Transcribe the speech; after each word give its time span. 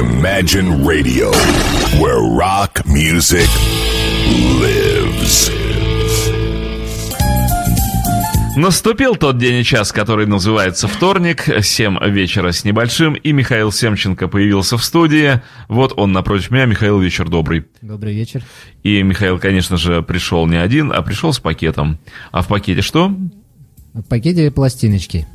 Imagine 0.00 0.82
Radio, 0.82 1.30
where 2.00 2.22
rock 2.22 2.82
music 2.86 3.46
lives. 4.58 5.50
Наступил 8.56 9.16
тот 9.16 9.36
день 9.36 9.60
и 9.60 9.64
час, 9.64 9.92
который 9.92 10.26
называется 10.26 10.88
вторник, 10.88 11.46
7 11.60 11.98
вечера 12.08 12.52
с 12.52 12.64
небольшим, 12.64 13.12
и 13.12 13.32
Михаил 13.32 13.70
Семченко 13.70 14.28
появился 14.28 14.78
в 14.78 14.84
студии. 14.84 15.42
Вот 15.68 15.92
он 15.98 16.12
напротив 16.12 16.50
меня. 16.50 16.64
Михаил, 16.64 16.98
вечер 16.98 17.28
добрый. 17.28 17.66
Добрый 17.82 18.14
вечер. 18.14 18.42
И 18.82 19.02
Михаил, 19.02 19.38
конечно 19.38 19.76
же, 19.76 20.00
пришел 20.00 20.46
не 20.46 20.56
один, 20.56 20.92
а 20.92 21.02
пришел 21.02 21.34
с 21.34 21.40
пакетом. 21.40 21.98
А 22.32 22.40
в 22.40 22.48
пакете 22.48 22.80
что? 22.80 23.14
В 23.92 24.02
пакете 24.02 24.50
пластиночки. 24.50 25.26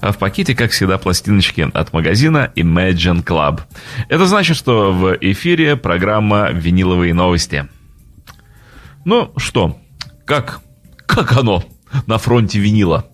А 0.00 0.12
в 0.12 0.18
пакете, 0.18 0.54
как 0.54 0.70
всегда, 0.70 0.98
пластиночки 0.98 1.68
от 1.72 1.92
магазина 1.92 2.52
Imagine 2.56 3.24
Club. 3.24 3.60
Это 4.08 4.26
значит, 4.26 4.56
что 4.56 4.92
в 4.92 5.16
эфире 5.20 5.76
программа 5.76 6.50
«Виниловые 6.50 7.14
новости». 7.14 7.68
Ну 9.04 9.32
что, 9.36 9.78
как, 10.24 10.60
как 11.06 11.36
оно 11.36 11.64
на 12.06 12.18
фронте 12.18 12.58
винила? 12.58 13.06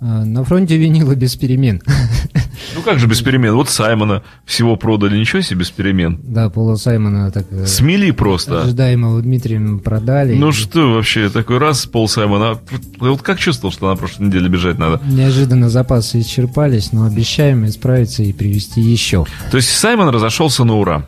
А, 0.00 0.24
На 0.24 0.44
фронте 0.44 0.76
винила 0.76 1.14
без 1.14 1.36
перемен. 1.36 1.82
Ну 2.74 2.82
как 2.82 2.98
же 2.98 3.06
без 3.06 3.20
перемен? 3.22 3.54
Вот 3.54 3.68
Саймона 3.70 4.22
всего 4.44 4.76
продали, 4.76 5.18
ничего 5.18 5.40
себе 5.42 5.60
без 5.60 5.70
перемен. 5.70 6.20
Да, 6.22 6.48
Пола 6.50 6.76
Саймона 6.76 7.30
так 7.30 7.46
э, 7.50 7.66
Смели 7.66 8.10
просто. 8.10 8.62
ожидаемого 8.62 9.20
Дмитрием 9.22 9.80
продали. 9.80 10.34
Ну 10.36 10.50
И 10.50 10.52
что 10.52 10.94
вообще, 10.94 11.28
такой 11.28 11.58
раз 11.58 11.86
Пол 11.86 12.08
Саймона... 12.08 12.58
Вот- 13.00 13.22
как 13.22 13.38
чувствовал, 13.38 13.72
что 13.72 13.88
на 13.88 13.96
прошлой 13.96 14.26
неделе 14.26 14.48
бежать 14.48 14.78
надо? 14.78 15.00
Неожиданно 15.06 15.68
запасы 15.70 16.20
исчерпались, 16.20 16.92
но 16.92 17.04
обещаем 17.06 17.66
исправиться 17.66 18.22
и 18.22 18.32
привезти 18.32 18.80
еще. 18.80 19.26
То 19.50 19.56
есть 19.56 19.70
Саймон 19.70 20.08
разошелся 20.10 20.64
на 20.64 20.76
ура, 20.76 21.06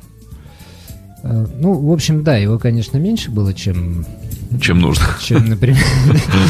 Э, 1.23 1.47
Ну, 1.61 1.75
в 1.75 1.93
общем, 1.93 2.25
да, 2.25 2.37
его, 2.39 2.59
конечно, 2.59 2.97
меньше 2.97 3.31
было, 3.31 3.53
чем, 3.53 4.07
чем 4.61 4.81
нужно. 4.81 5.05
чем 5.23 5.47
например, 5.49 5.85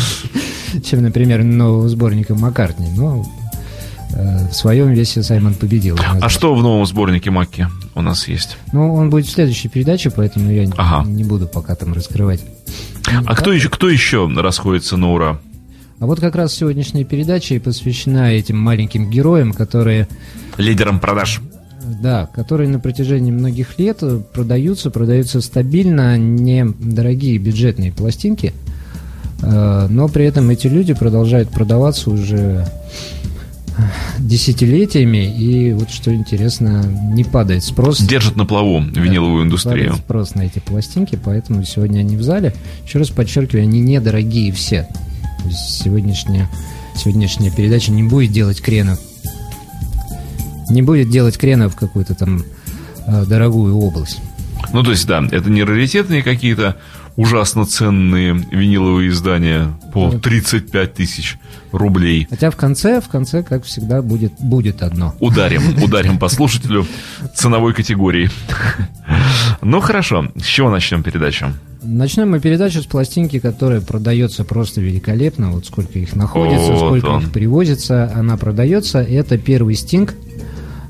чем, 0.85 1.03
например, 1.03 1.43
нового 1.43 1.89
сборника 1.89 2.35
Маккартни. 2.37 2.87
Но 2.97 3.27
в 4.11 4.53
своем 4.53 4.93
весе 4.93 5.23
Саймон 5.23 5.55
победил. 5.55 5.97
А 6.21 6.29
что 6.29 6.55
в 6.55 6.63
новом 6.63 6.85
сборнике 6.87 7.31
Макки 7.31 7.69
у 7.95 8.03
нас 8.03 8.27
есть? 8.29 8.57
Ну, 8.73 8.95
он 8.95 9.11
будет 9.11 9.27
в 9.27 9.31
следующей 9.31 9.69
передаче, 9.69 10.11
поэтому 10.11 10.51
я 10.51 10.69
Ага. 10.77 11.09
не 11.09 11.25
буду 11.25 11.47
пока 11.47 11.75
там 11.75 11.93
раскрывать. 11.93 12.41
А 13.27 13.35
кто 13.35 13.53
еще, 13.53 13.69
кто 13.69 13.89
еще 13.89 14.29
расходится 14.37 14.97
на 14.97 15.13
ура? 15.13 15.39
А 16.01 16.07
вот 16.07 16.19
как 16.21 16.35
раз 16.35 16.55
сегодняшняя 16.55 17.05
передача 17.05 17.55
и 17.55 17.59
посвящена 17.59 18.33
этим 18.33 18.57
маленьким 18.59 19.11
героям, 19.11 19.53
которые, 19.53 20.09
Лидером 20.57 20.99
продаж. 20.99 21.41
да, 22.03 22.27
которые 22.35 22.69
на 22.71 22.81
протяжении 22.81 23.31
многих 23.31 23.79
лет 23.79 23.99
э, 24.03 24.19
продаются, 24.33 24.91
продаются 24.91 25.41
стабильно, 25.43 26.17
недорогие 26.17 27.37
бюджетные 27.37 27.93
пластинки, 27.93 28.55
э, 29.43 29.87
но 29.91 30.09
при 30.09 30.25
этом 30.25 30.49
эти 30.49 30.69
люди 30.69 30.95
продолжают 30.95 31.51
продаваться 31.51 32.11
уже 32.11 32.37
э, 32.37 33.20
десятилетиями, 34.19 35.25
и 35.25 35.73
вот 35.73 35.91
что 35.91 36.15
интересно, 36.15 36.85
не 36.85 37.25
падает 37.25 37.65
спрос. 37.65 38.01
Держит 38.01 38.37
на 38.37 38.45
плаву 38.45 38.81
виниловую 38.81 39.45
индустрию. 39.45 39.91
Падает 39.91 40.05
спрос 40.05 40.35
на 40.35 40.43
эти 40.43 40.59
пластинки, 40.59 41.19
поэтому 41.23 41.65
сегодня 41.65 42.01
они 42.01 42.17
в 42.17 42.23
зале. 42.23 42.55
Еще 42.87 42.99
раз 42.99 43.11
подчеркиваю, 43.11 43.65
они 43.65 43.81
недорогие 43.81 44.53
все. 44.53 44.89
Сегодняшняя, 45.51 46.49
сегодняшняя 46.97 47.51
передача 47.51 47.93
не 47.93 48.03
будет 48.03 48.33
делать 48.33 48.61
крена. 48.61 48.99
Не 50.69 50.83
будет 50.83 51.11
делать 51.11 51.37
крена 51.37 51.69
в 51.69 51.77
какую-то 51.77 52.15
там 52.15 52.45
э, 53.07 53.25
дорогую 53.27 53.77
область. 53.77 54.21
Ну, 54.73 54.83
то 54.83 54.91
есть, 54.91 55.07
да, 55.07 55.27
это 55.31 55.51
не 55.51 55.65
раритетные 55.65 56.23
какие-то 56.23 56.77
ужасно 57.21 57.67
ценные 57.67 58.33
виниловые 58.51 59.11
издания 59.11 59.69
по 59.93 60.11
35 60.11 60.95
тысяч 60.95 61.37
рублей. 61.71 62.27
Хотя 62.31 62.51
в 62.51 62.57
конце, 62.57 63.01
в 63.03 63.09
конце, 63.09 63.43
как 63.43 63.65
всегда, 63.65 64.01
будет, 64.01 64.33
будет 64.41 64.83
одно. 64.83 65.15
Ударим, 65.21 65.83
ударим 65.83 66.19
по 66.19 66.29
слушателю 66.29 66.87
ценовой 67.35 67.75
категории. 67.75 68.31
Ну, 69.61 69.81
хорошо. 69.81 70.31
С 70.37 70.45
чего 70.45 70.71
начнем 70.71 71.03
передачу? 71.03 71.53
Начнем 71.83 72.31
мы 72.31 72.41
передачу 72.41 72.81
с 72.81 72.87
пластинки, 72.87 73.39
которая 73.39 73.83
продается 73.83 74.45
просто 74.45 74.81
великолепно. 74.81 75.51
Вот 75.53 75.67
сколько 75.67 75.99
их 75.99 76.17
находится, 76.17 76.73
Вот 76.73 76.79
сколько 76.79 77.07
он. 77.07 77.23
их 77.23 77.33
привозится, 77.33 78.11
она 78.15 78.39
продается. 78.39 79.01
Это 79.03 79.37
первый 79.37 79.75
стинг 79.75 80.15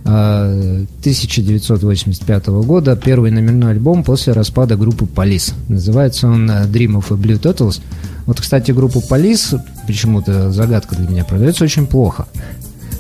1985 0.05 2.47
года, 2.47 2.97
первый 2.97 3.31
номерной 3.31 3.72
альбом 3.72 4.03
после 4.03 4.33
распада 4.33 4.77
группы 4.77 5.05
Police. 5.05 5.53
Называется 5.69 6.27
он 6.27 6.50
э, 6.50 6.66
Dream 6.66 6.99
of 6.99 7.05
a 7.11 7.16
Blue 7.16 7.38
Turtles. 7.38 7.83
Вот, 8.27 8.41
кстати, 8.41 8.72
группу 8.72 9.00
Police, 9.00 9.60
почему-то 9.87 10.50
загадка 10.50 10.97
для 10.97 11.09
меня, 11.09 11.25
продается 11.25 11.65
очень 11.65 11.87
плохо. 11.87 12.27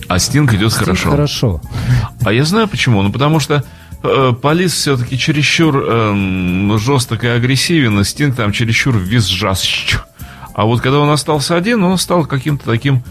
А 0.08 0.18
Стинг 0.18 0.52
идет 0.54 0.72
Стинг 0.72 0.86
хорошо. 0.86 1.10
Хорошо. 1.10 1.60
А 2.24 2.32
я 2.32 2.44
знаю 2.44 2.68
почему. 2.68 3.02
Ну, 3.02 3.12
потому 3.12 3.38
что 3.38 3.62
э, 4.02 4.32
Полис 4.42 4.72
все-таки 4.72 5.16
чересчур 5.16 5.76
эм, 5.76 6.76
жесток 6.78 7.22
и 7.24 7.28
агрессивен, 7.28 8.00
и 8.00 8.04
Стинг 8.04 8.36
там 8.36 8.52
чересчур 8.52 8.98
визжащ. 8.98 9.96
А 10.52 10.64
вот 10.64 10.80
когда 10.80 10.98
он 10.98 11.10
остался 11.10 11.56
один, 11.56 11.84
он 11.84 11.96
стал 11.96 12.26
каким-то 12.26 12.66
таким 12.66 13.04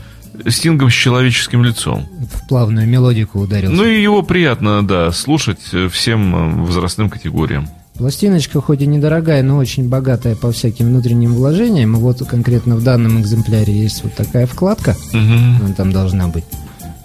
Стингом 0.48 0.90
с 0.90 0.94
человеческим 0.94 1.64
лицом. 1.64 2.08
В 2.32 2.48
плавную 2.48 2.88
мелодику 2.88 3.40
ударился. 3.40 3.76
Ну 3.76 3.86
и 3.86 4.02
его 4.02 4.24
приятно, 4.24 4.86
да, 4.86 5.12
слушать 5.12 5.62
всем 5.92 6.36
э, 6.36 6.66
возрастным 6.66 7.10
категориям. 7.10 7.68
Пластиночка 8.00 8.62
хоть 8.62 8.82
и 8.82 8.88
недорогая, 8.88 9.44
но 9.44 9.58
очень 9.58 9.90
богатая 9.90 10.36
по 10.36 10.54
всяким 10.54 10.88
внутренним 10.88 11.34
вложениям. 11.34 11.96
Вот 11.96 12.26
конкретно 12.26 12.78
в 12.78 12.84
данном 12.84 13.20
экземпляре 13.20 13.74
есть 13.74 14.04
вот 14.04 14.14
такая 14.14 14.48
вкладка. 14.48 14.96
Мгм. 15.12 15.58
Она 15.58 15.74
там 15.76 15.92
должна 15.92 16.30
быть. 16.30 16.46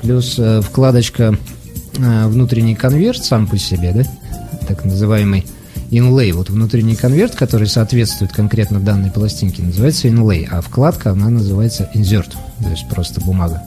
Плюс 0.03 0.37
э, 0.39 0.61
вкладочка 0.61 1.37
э, 1.99 2.27
внутренний 2.29 2.77
конверт 2.77 3.25
сам 3.25 3.49
по 3.49 3.59
себе, 3.59 3.93
да? 3.93 4.05
Так 4.69 4.85
называемый 4.85 5.45
inlay. 5.91 6.33
Вот 6.33 6.51
внутренний 6.51 6.95
конверт, 6.97 7.35
который 7.35 7.67
соответствует 7.67 8.33
конкретно 8.33 8.81
данной 8.81 9.11
пластинке, 9.11 9.63
называется 9.63 10.09
inlay, 10.09 10.47
а 10.51 10.61
вкладка, 10.61 11.11
она 11.11 11.29
называется 11.29 11.91
insert, 11.95 12.37
то 12.65 12.71
есть 12.71 12.89
просто 12.89 13.21
бумага. 13.21 13.63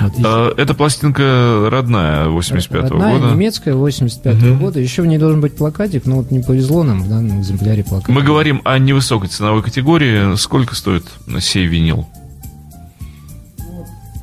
Вот, 0.00 0.18
и- 0.18 0.22
Э, 0.24 0.52
Эта 0.56 0.72
пластинка 0.74 1.68
родная, 1.70 2.26
85-го 2.28 2.94
Родная, 2.94 3.18
года. 3.18 3.34
немецкая, 3.34 3.74
85 3.74 4.56
года. 4.58 4.80
Еще 4.80 5.02
в 5.02 5.06
ней 5.06 5.18
должен 5.18 5.40
быть 5.40 5.54
плакатик, 5.54 6.06
но 6.06 6.16
вот 6.16 6.30
не 6.30 6.40
повезло 6.40 6.82
нам 6.82 7.02
в 7.02 7.08
данном 7.08 7.40
экземпляре 7.40 7.84
плакат. 7.84 8.08
Мы 8.08 8.22
говорим 8.22 8.62
о 8.64 8.78
невысокой 8.78 9.28
ценовой 9.28 9.62
категории. 9.62 10.34
Сколько 10.36 10.74
стоит 10.74 11.04
сей 11.40 11.66
винил? 11.66 12.06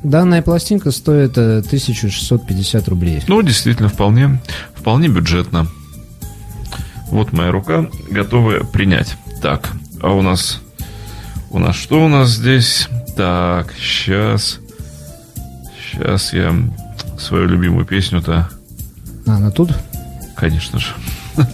Данная 0.02 0.42
пластинка 0.42 0.90
стоит 0.90 1.38
э, 1.38 1.58
1650 1.60 2.88
рублей. 2.88 3.22
Ну, 3.26 3.40
действительно, 3.40 3.88
вполне, 3.88 4.38
вполне 4.74 5.08
бюджетно. 5.08 5.66
Вот 7.10 7.32
моя 7.32 7.50
рука, 7.50 7.86
готовая 8.10 8.64
принять. 8.64 9.16
Так, 9.40 9.70
а 10.02 10.12
у 10.12 10.20
нас... 10.20 10.60
У 11.54 11.60
нас 11.60 11.76
что 11.76 12.04
у 12.04 12.08
нас 12.08 12.30
здесь? 12.30 12.88
Так, 13.14 13.72
сейчас... 13.78 14.58
Сейчас 15.78 16.32
я 16.32 16.52
свою 17.16 17.46
любимую 17.46 17.86
песню-то... 17.86 18.48
А, 19.24 19.36
она 19.36 19.52
тут? 19.52 19.70
Конечно 20.34 20.80
же. 20.80 20.88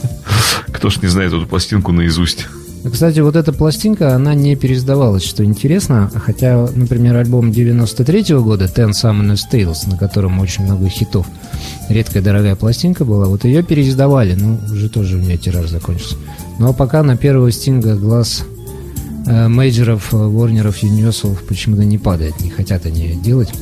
Кто 0.69 0.89
ж 0.89 1.03
не 1.03 1.09
знает 1.09 1.35
эту 1.35 1.47
пластинку 1.47 1.93
наизусть. 1.93 2.47
Кстати, 2.91 3.21
вот 3.21 3.37
эта 3.37 3.53
пластинка, 3.53 4.15
она 4.15 4.35
не 4.35 4.57
переиздавалась, 4.57 5.23
что 5.23 5.45
интересно. 5.45 6.11
Хотя, 6.15 6.67
например, 6.75 7.17
альбом 7.17 7.53
93 7.53 8.37
года 8.37 8.65
Ten 8.75 8.93
Summoners 8.93 9.43
Tales, 9.53 9.87
на 9.87 9.99
котором 9.99 10.41
очень 10.41 10.65
много 10.65 10.89
хитов, 10.89 11.27
редкая 11.91 12.23
дорогая 12.23 12.57
пластинка 12.57 13.05
была, 13.05 13.27
вот 13.27 13.45
ее 13.45 13.63
переиздавали, 13.63 14.35
ну, 14.35 14.59
уже 14.73 14.89
тоже 14.89 15.19
у 15.19 15.21
нее 15.21 15.37
тираж 15.37 15.69
закончился. 15.69 16.17
Но 16.59 16.73
пока 16.73 17.03
на 17.03 17.19
первого 17.19 17.53
стинга 17.53 17.97
глаз 17.97 18.45
мейджеров, 19.49 20.13
э, 20.13 20.17
Ворнеров, 20.17 20.79
Юниверсалов 20.79 21.43
почему-то 21.45 21.85
не 21.85 21.99
падает, 21.99 22.41
не 22.41 22.51
хотят 22.51 22.87
они 22.87 23.15
делать. 23.15 23.53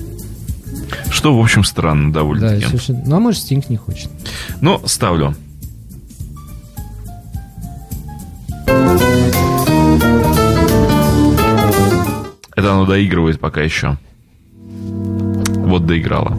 Что, 1.10 1.36
в 1.36 1.40
общем, 1.40 1.64
странно 1.64 2.12
Да, 2.12 2.20
довольно-таки. 2.20 2.66
совершенно- 2.66 3.02
Ну, 3.06 3.16
а 3.16 3.20
может, 3.20 3.40
стинг 3.40 3.68
не 3.68 3.76
хочет. 3.76 4.08
Но 4.60 4.80
ставлю. 4.86 5.34
Это 12.56 12.72
оно 12.72 12.86
доигрывает 12.86 13.38
пока 13.38 13.62
еще. 13.62 13.96
Вот 14.66 15.86
доиграла. 15.86 16.36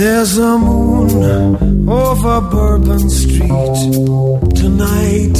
There's 0.00 0.38
a 0.38 0.56
moon 0.56 1.86
over 1.86 2.40
Bourbon 2.40 3.10
Street 3.10 3.50
tonight. 4.56 5.38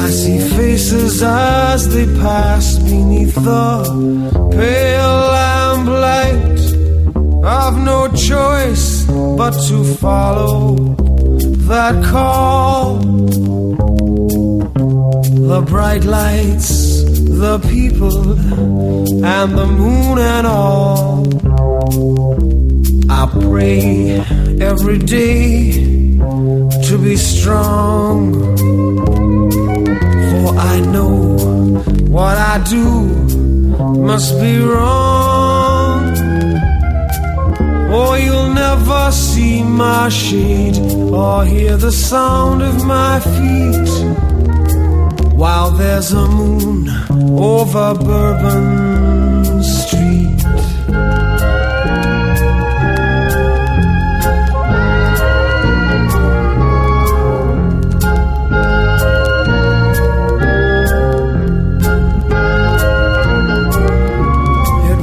I 0.00 0.08
see 0.08 0.38
faces 0.56 1.22
as 1.22 1.92
they 1.92 2.06
pass 2.22 2.78
beneath 2.78 3.34
the 3.34 3.84
pale 4.50 5.18
lamplight. 5.36 6.60
I've 7.44 7.76
no 7.84 8.08
choice 8.08 9.04
but 9.36 9.52
to 9.68 9.84
follow 9.96 10.76
that 11.68 12.02
call. 12.02 12.96
The 15.50 15.60
bright 15.66 16.04
lights, 16.04 17.02
the 17.42 17.58
people, 17.68 18.32
and 19.22 19.52
the 19.52 19.66
moon 19.66 20.18
and 20.18 20.46
all. 20.46 21.41
I 21.82 23.26
pray 23.40 24.20
every 24.60 24.98
day 24.98 25.72
to 26.86 26.98
be 27.02 27.16
strong. 27.16 28.34
For 30.30 30.56
I 30.56 30.78
know 30.78 31.36
what 32.08 32.38
I 32.38 32.62
do 32.70 32.86
must 33.98 34.38
be 34.40 34.58
wrong. 34.58 36.02
Or 37.92 38.16
you'll 38.16 38.54
never 38.54 39.10
see 39.10 39.64
my 39.64 40.08
shade 40.08 40.78
or 41.12 41.44
hear 41.44 41.76
the 41.76 41.90
sound 41.90 42.62
of 42.62 42.84
my 42.84 43.18
feet 43.18 43.88
while 45.34 45.72
there's 45.72 46.12
a 46.12 46.28
moon 46.28 46.88
over 47.36 47.94
Bourbon 47.94 48.91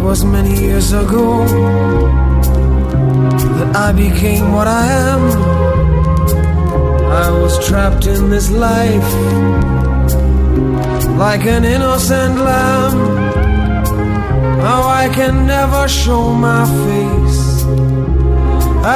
was 0.10 0.26
many 0.26 0.60
years 0.60 0.92
ago 0.92 1.46
that 3.58 3.70
I 3.76 3.92
became 3.92 4.52
what 4.52 4.68
I 4.68 4.86
am. 5.12 5.24
I 7.26 7.30
was 7.42 7.54
trapped 7.68 8.08
in 8.08 8.32
this 8.32 8.50
life 8.50 9.10
like 11.26 11.46
an 11.46 11.64
innocent 11.64 12.36
lamb. 12.48 12.98
Now 14.68 14.82
I 15.02 15.10
can 15.14 15.46
never 15.46 15.88
show 15.88 16.34
my 16.34 16.64
face 16.86 17.64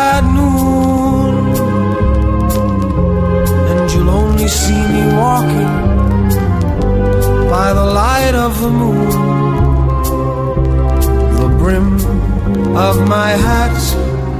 at 0.08 0.22
noon, 0.38 1.36
and 3.70 3.92
you'll 3.92 4.14
only 4.24 4.48
see 4.48 4.84
me 4.96 5.04
walking 5.22 5.74
by 7.56 7.70
the 7.80 7.88
light 8.02 8.34
of 8.34 8.60
the 8.60 8.72
moon. 8.72 9.33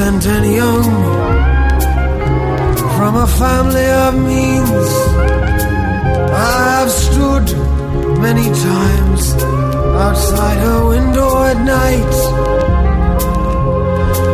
Young 0.00 0.82
from 2.96 3.16
a 3.16 3.26
family 3.26 3.84
of 3.84 4.14
means. 4.14 4.90
I've 6.32 6.90
stood 6.90 7.46
many 8.18 8.44
times 8.44 9.34
outside 10.04 10.58
her 10.66 10.86
window 10.88 11.44
at 11.44 11.58
night 11.64 12.14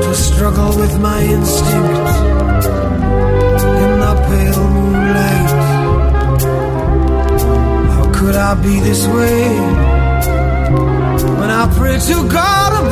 to 0.04 0.14
struggle 0.14 0.72
with 0.78 1.00
my 1.00 1.20
instinct 1.20 2.10
in 3.82 3.90
the 4.04 4.14
pale 4.28 4.70
moonlight. 4.70 5.50
How 7.90 8.12
could 8.14 8.36
I 8.36 8.54
be 8.54 8.78
this 8.80 9.04
way 9.08 9.48
when 11.40 11.50
I 11.50 11.66
pray 11.76 11.98
to 11.98 12.28
God 12.28 12.85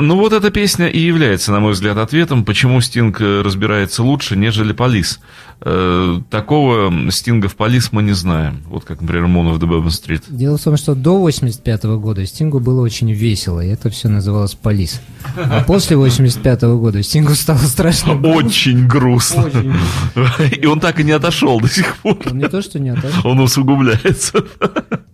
Ну 0.00 0.16
вот 0.16 0.32
эта 0.32 0.50
песня 0.50 0.88
и 0.88 0.98
является, 0.98 1.52
на 1.52 1.60
мой 1.60 1.72
взгляд, 1.72 1.98
ответом, 1.98 2.44
почему 2.44 2.80
Стинг 2.80 3.20
э, 3.20 3.42
разбирается 3.42 4.02
лучше, 4.02 4.36
нежели 4.36 4.72
Полис. 4.72 5.20
Э, 5.60 6.20
Такого 6.30 7.10
Стинга 7.10 7.48
в 7.48 7.56
Полис 7.56 7.90
мы 7.92 8.02
не 8.02 8.12
знаем. 8.12 8.62
Вот 8.66 8.84
как, 8.84 9.00
например, 9.00 9.24
Moon 9.24 9.52
of 9.52 9.58
the 9.58 9.86
Street. 9.86 10.22
Дело 10.28 10.56
в 10.56 10.62
том, 10.62 10.76
что 10.76 10.94
до 10.94 11.18
85 11.18 11.84
года 11.84 12.24
Стингу 12.26 12.60
было 12.60 12.80
очень 12.80 13.12
весело, 13.12 13.60
и 13.60 13.68
это 13.68 13.90
все 13.90 14.08
называлось 14.08 14.54
полис. 14.54 15.00
А 15.36 15.62
после 15.64 15.96
85 15.96 16.62
года 16.62 17.02
Стингу 17.02 17.34
стало 17.34 17.58
страшно. 17.58 18.14
Очень 18.20 18.86
грустно. 18.86 19.44
Очень. 19.44 19.74
И 20.62 20.66
он 20.66 20.80
так 20.80 21.00
и 21.00 21.04
не 21.04 21.12
отошел 21.12 21.60
до 21.60 21.68
сих 21.68 21.96
пор. 21.98 22.18
Он 22.26 22.38
не 22.38 22.48
то, 22.48 22.62
что 22.62 22.78
не 22.78 22.90
отошел. 22.90 23.20
Он 23.30 23.40
усугубляется. 23.40 24.44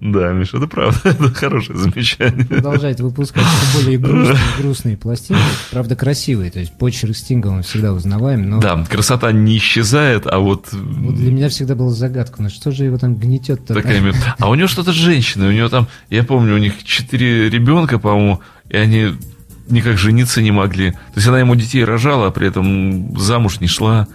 Да, 0.00 0.32
Миша, 0.32 0.58
это 0.58 0.68
правда. 0.68 1.00
Это 1.04 1.34
хорошее 1.34 1.78
замечание. 1.78 2.44
продолжает 2.44 3.00
выпускать 3.00 3.42
все 3.44 3.78
более 3.78 3.98
грустные, 3.98 4.38
грустные 4.58 4.96
пластинки. 4.96 5.40
Правда, 5.72 5.96
красивые. 5.96 6.50
То 6.50 6.60
есть 6.60 6.76
почерк 6.78 7.16
Стинга 7.16 7.48
он 7.48 7.62
всегда 7.62 7.92
узнаваем, 7.92 8.48
но 8.48 8.60
Да, 8.60 8.84
красота 8.88 9.32
не 9.32 9.56
исчезает, 9.56 9.77
а 10.26 10.38
вот 10.38 10.68
вот 10.72 11.14
для 11.14 11.32
меня 11.32 11.48
всегда 11.48 11.74
была 11.74 11.90
загадка, 11.90 12.42
ну 12.42 12.48
что 12.48 12.70
же 12.70 12.84
его 12.84 12.98
там 12.98 13.14
гнетет-то? 13.16 13.74
такая... 13.74 14.34
А 14.38 14.48
у 14.48 14.54
него 14.54 14.68
что-то 14.68 14.92
с 14.92 14.96
женщиной. 14.96 15.48
У 15.48 15.52
него 15.52 15.68
там, 15.68 15.88
я 16.10 16.24
помню, 16.24 16.54
у 16.54 16.58
них 16.58 16.84
четыре 16.84 17.48
ребенка, 17.50 17.98
по-моему, 17.98 18.40
и 18.68 18.76
они 18.76 19.14
никак 19.68 19.98
жениться 19.98 20.42
не 20.42 20.50
могли. 20.50 20.92
То 20.92 21.16
есть 21.16 21.26
она 21.28 21.40
ему 21.40 21.54
детей 21.54 21.84
рожала, 21.84 22.28
а 22.28 22.30
при 22.30 22.48
этом 22.48 23.18
замуж 23.18 23.60
не 23.60 23.66
шла. 23.66 24.06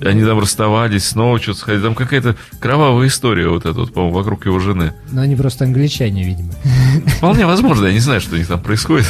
Они 0.00 0.24
там 0.24 0.38
расставались, 0.38 1.04
снова 1.08 1.40
что-то 1.40 1.58
сходили. 1.60 1.82
Там 1.82 1.94
какая-то 1.94 2.36
кровавая 2.60 3.08
история 3.08 3.48
вот 3.48 3.66
эта 3.66 3.78
вот, 3.80 3.92
по-моему, 3.92 4.14
вокруг 4.16 4.46
его 4.46 4.58
жены. 4.58 4.92
Но 5.10 5.22
они 5.22 5.34
просто 5.36 5.64
англичане, 5.64 6.22
видимо. 6.24 6.52
Вполне 7.18 7.46
возможно, 7.46 7.86
я 7.86 7.92
не 7.92 7.98
знаю, 8.00 8.20
что 8.20 8.34
у 8.34 8.38
них 8.38 8.46
там 8.46 8.60
происходит. 8.60 9.06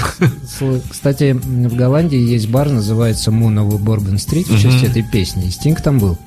Кстати, 0.90 1.32
в 1.32 1.74
Голландии 1.76 2.18
есть 2.18 2.48
бар, 2.48 2.70
называется 2.70 3.30
Moon 3.30 3.54
over 3.56 3.78
Bourbon 3.78 4.14
Street, 4.16 4.44
в 4.52 4.60
честь 4.60 4.82
этой 4.84 5.02
песни. 5.02 5.46
И 5.46 5.50
Стинг 5.50 5.80
там 5.82 5.98
был. 5.98 6.18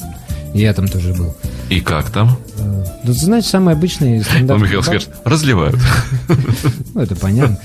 Я 0.54 0.74
там 0.74 0.88
тоже 0.88 1.14
был. 1.14 1.36
И 1.70 1.80
как 1.80 2.10
там? 2.10 2.38
Э, 2.58 2.84
Ну, 3.04 3.14
ты 3.14 3.20
знаешь, 3.20 3.46
самый 3.46 3.74
обычный 3.74 4.18
Ну, 4.18 4.24
стендап. 4.24 4.60
Михаил 4.60 4.84
скажет, 4.84 5.10
разливают. 5.24 5.80
Ну, 6.94 7.02
это 7.02 7.16
понятно. 7.16 7.58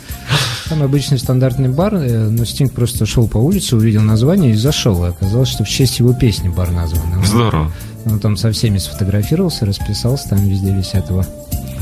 Там 0.69 0.83
обычный 0.83 1.19
стандартный 1.19 1.69
бар, 1.69 1.95
э, 1.95 2.29
но 2.29 2.45
Стинг 2.45 2.73
просто 2.73 3.07
шел 3.07 3.29
по 3.29 3.39
улице, 3.39 3.77
увидел 3.77 4.03
название 4.03 4.51
и 4.53 4.55
зашел. 4.57 5.05
И 5.07 5.11
оказалось, 5.11 5.49
что 5.49 5.65
в 5.65 5.69
честь 5.69 5.99
его 6.01 6.13
песни 6.13 6.49
бар 6.49 6.71
назван. 6.73 7.19
Он- 7.19 7.25
Здорово. 7.25 7.73
Он 8.05 8.19
там 8.19 8.37
со 8.37 8.51
всеми 8.53 8.79
сфотографировался, 8.79 9.65
расписался, 9.67 10.31
там 10.31 10.39
везде 10.49 10.73
висят 10.73 11.09
его 11.11 11.25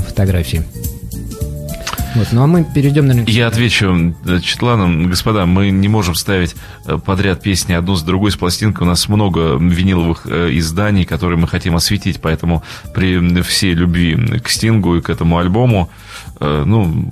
фотографии. 0.07 0.63
Вот, 2.15 2.29
ну 2.31 2.43
а 2.45 2.47
мы 2.47 2.63
перейдем, 2.63 3.09
наверное, 3.09 3.27
к- 3.27 3.31
Я 3.35 3.49
отвечу 3.49 4.15
э, 4.25 4.39
Четланам, 4.41 5.11
господа, 5.11 5.47
мы 5.47 5.71
не 5.71 5.89
можем 5.89 6.15
ставить 6.15 6.55
э, 6.87 6.97
подряд 7.05 7.43
песни 7.43 7.73
одну 7.73 7.97
с 7.97 8.03
другой 8.03 8.31
с 8.31 8.37
пластинкой. 8.37 8.87
У 8.87 8.91
нас 8.91 9.09
много 9.09 9.57
виниловых 9.57 10.27
изданий, 10.27 11.05
которые 11.07 11.39
мы 11.39 11.49
хотим 11.49 11.75
осветить, 11.75 12.21
поэтому 12.21 12.63
при 12.95 13.43
всей 13.43 13.75
любви 13.75 14.39
к 14.39 14.49
Стингу 14.49 14.95
и 14.97 15.01
к 15.01 15.11
этому 15.11 15.39
альбому, 15.39 15.91
ну, 16.67 17.11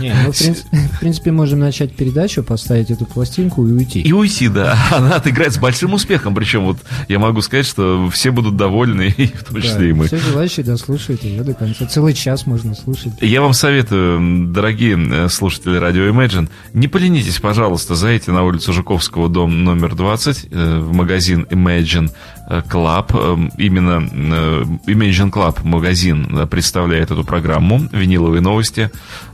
Не, 0.00 0.14
мы, 0.24 0.32
в, 0.32 0.38
принципе, 0.38 0.76
в 0.76 1.00
принципе, 1.00 1.32
можем 1.32 1.60
начать 1.60 1.94
передачу, 1.94 2.42
поставить 2.42 2.90
эту 2.90 3.06
пластинку 3.06 3.66
и 3.66 3.72
уйти. 3.72 4.00
и 4.00 4.12
уйти, 4.12 4.48
да. 4.48 4.76
Она 4.90 5.16
отыграет 5.16 5.52
с 5.52 5.58
большим 5.58 5.94
успехом, 5.94 6.34
причем 6.34 6.64
вот 6.64 6.78
я 7.08 7.18
могу 7.18 7.40
сказать, 7.42 7.66
что 7.66 8.08
все 8.10 8.30
будут 8.30 8.56
довольны, 8.56 9.14
и 9.16 9.26
в 9.26 9.44
том 9.44 9.60
числе 9.60 9.90
и 9.90 9.92
мы. 9.92 10.06
Все 10.06 10.18
желающие 10.18 10.64
дослушают 10.64 11.22
ее 11.24 11.42
до 11.42 11.54
конца. 11.54 11.86
Целый 11.86 12.14
час 12.14 12.46
можно 12.46 12.74
слушать. 12.74 13.12
Я 13.20 13.42
вам 13.42 13.52
советую, 13.52 14.48
дорогие 14.52 14.98
э, 14.98 15.28
слушатели 15.28 15.76
радио 15.76 16.08
Imagine, 16.08 16.48
не 16.72 16.88
поленитесь, 16.88 17.38
пожалуйста, 17.40 17.94
зайдите 17.94 18.32
на 18.32 18.44
улицу 18.44 18.72
Жуковского, 18.72 19.28
дом 19.28 19.64
номер 19.64 19.94
20, 19.94 20.48
э, 20.50 20.78
в 20.78 20.92
магазин 20.92 21.46
Imagine 21.50 22.10
э, 22.10 22.41
Club. 22.60 23.06
Э, 23.14 23.50
Именно 23.58 24.08
э, 24.10 24.64
Imagine 24.86 25.30
Club 25.30 25.60
магазин 25.64 26.36
э, 26.36 26.46
представляет 26.46 27.10
эту 27.10 27.24
программу 27.24 27.88
«Виниловые 27.92 28.40
новости». 28.40 28.90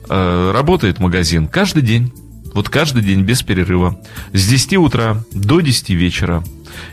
Работает 0.08 1.00
магазин 1.00 1.48
каждый 1.48 1.82
день. 1.82 2.10
Вот 2.54 2.70
каждый 2.70 3.02
день 3.02 3.22
без 3.24 3.42
перерыва. 3.42 4.00
С 4.32 4.48
10 4.48 4.78
утра 4.78 5.22
до 5.32 5.60
10 5.60 5.90
вечера. 5.90 6.42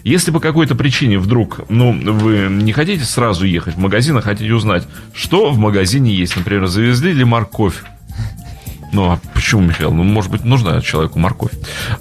Если 0.04 0.32
по 0.32 0.42
какой-то 0.42 0.76
причине 0.76 1.18
вдруг, 1.18 1.62
ну, 1.70 1.94
вы 1.94 2.48
не 2.50 2.74
хотите 2.74 3.06
сразу 3.06 3.46
ехать 3.46 3.76
в 3.76 3.80
магазин, 3.80 4.18
а 4.18 4.22
хотите 4.22 4.54
узнать, 4.54 4.86
что 5.14 5.52
в 5.52 5.58
магазине 5.58 6.14
есть, 6.14 6.36
например, 6.36 6.68
завезли 6.68 7.14
ли 7.14 7.24
морковь, 7.24 7.84
ну, 8.96 9.12
а 9.12 9.20
почему, 9.34 9.62
Михаил? 9.62 9.94
Ну, 9.94 10.04
может 10.04 10.32
быть, 10.32 10.46
нужна 10.46 10.80
человеку 10.80 11.20
морковь. 11.20 11.52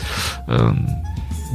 Э, 0.48 0.74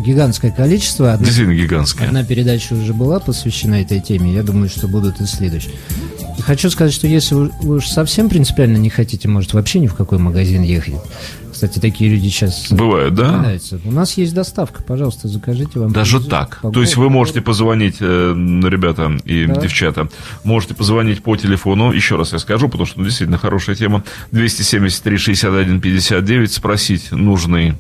Гигантское 0.05 0.51
количество. 0.51 1.13
Одна, 1.15 1.25
Действительно 1.25 1.55
гигантская. 1.57 2.09
одна 2.09 2.23
передача 2.23 2.75
уже 2.75 2.93
была 2.93 3.19
посвящена 3.19 3.81
этой 3.81 4.01
теме. 4.01 4.35
Я 4.35 4.43
думаю, 4.43 4.69
что 4.69 4.89
будут 4.89 5.21
и 5.23 5.27
следующие. 5.27 5.73
И 6.39 6.43
хочу 6.43 6.69
сказать, 6.71 6.93
что 6.93 7.07
если 7.07 7.35
вы 7.35 7.51
вы 7.63 7.77
уж 7.77 7.87
совсем 7.87 8.29
принципиально 8.29 8.77
не 8.77 8.91
хотите, 8.91 9.27
может, 9.29 9.55
вообще 9.55 9.81
ни 9.81 9.87
в 9.87 9.95
какой 9.95 10.19
магазин 10.19 10.63
ехать. 10.63 10.97
Кстати, 11.51 11.79
такие 11.79 12.11
люди 12.11 12.29
сейчас 12.29 12.71
Бывают, 12.71 13.15
да? 13.15 13.51
У 13.87 13.91
нас 13.91 14.19
есть 14.19 14.35
доставка, 14.35 14.83
пожалуйста, 14.83 15.27
закажите 15.29 15.81
вам. 15.81 15.91
Даже 15.91 16.17
привезут 16.19 16.31
так. 16.31 16.59
по 16.61 16.71
То 16.71 16.83
есть 16.83 16.97
вы 16.97 17.09
можете 17.09 17.41
позвонить, 17.41 17.97
э, 18.01 18.35
ребята 18.69 19.17
и 19.25 19.47
Да. 19.47 19.59
девчата, 19.63 20.11
можете 20.45 20.75
позвонить 20.75 21.23
по 21.23 21.35
телефону, 21.37 21.93
еще 21.93 22.17
раз 22.17 22.35
я 22.35 22.39
скажу, 22.41 22.69
потому 22.69 22.85
что 22.85 22.99
ну, 22.99 23.07
действительно 23.07 23.39
хорошая 23.39 23.75
тема, 23.75 24.05
273-61-59, 24.33 26.53
спросить 26.53 27.11
нужный 27.11 27.73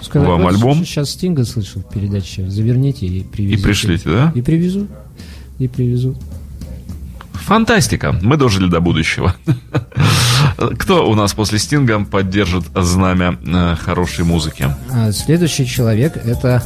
Сказать, 0.00 0.26
вам 0.28 0.46
альбом. 0.46 0.82
Сейчас 0.84 1.10
Стинга 1.10 1.44
слышал 1.44 1.82
в 1.82 1.88
передаче. 1.92 2.48
Заверните 2.48 3.04
и 3.06 3.18
и 3.18 3.22
привезите. 3.22 3.62
пришлите, 3.62 4.08
да? 4.08 4.32
И 4.34 4.40
привезут. 4.40 4.88
И 5.58 5.68
привезут. 5.68 6.16
Фантастика. 7.46 8.12
Мы 8.22 8.36
дожили 8.36 8.68
до 8.68 8.80
будущего. 8.80 9.34
Кто 10.78 11.08
у 11.08 11.14
нас 11.14 11.32
после 11.32 11.58
Стинга 11.60 12.04
поддержит 12.04 12.64
знамя 12.74 13.38
э, 13.46 13.76
хорошей 13.76 14.24
музыки? 14.24 14.68
А 14.92 15.12
следующий 15.12 15.64
человек 15.66 16.16
это, 16.16 16.64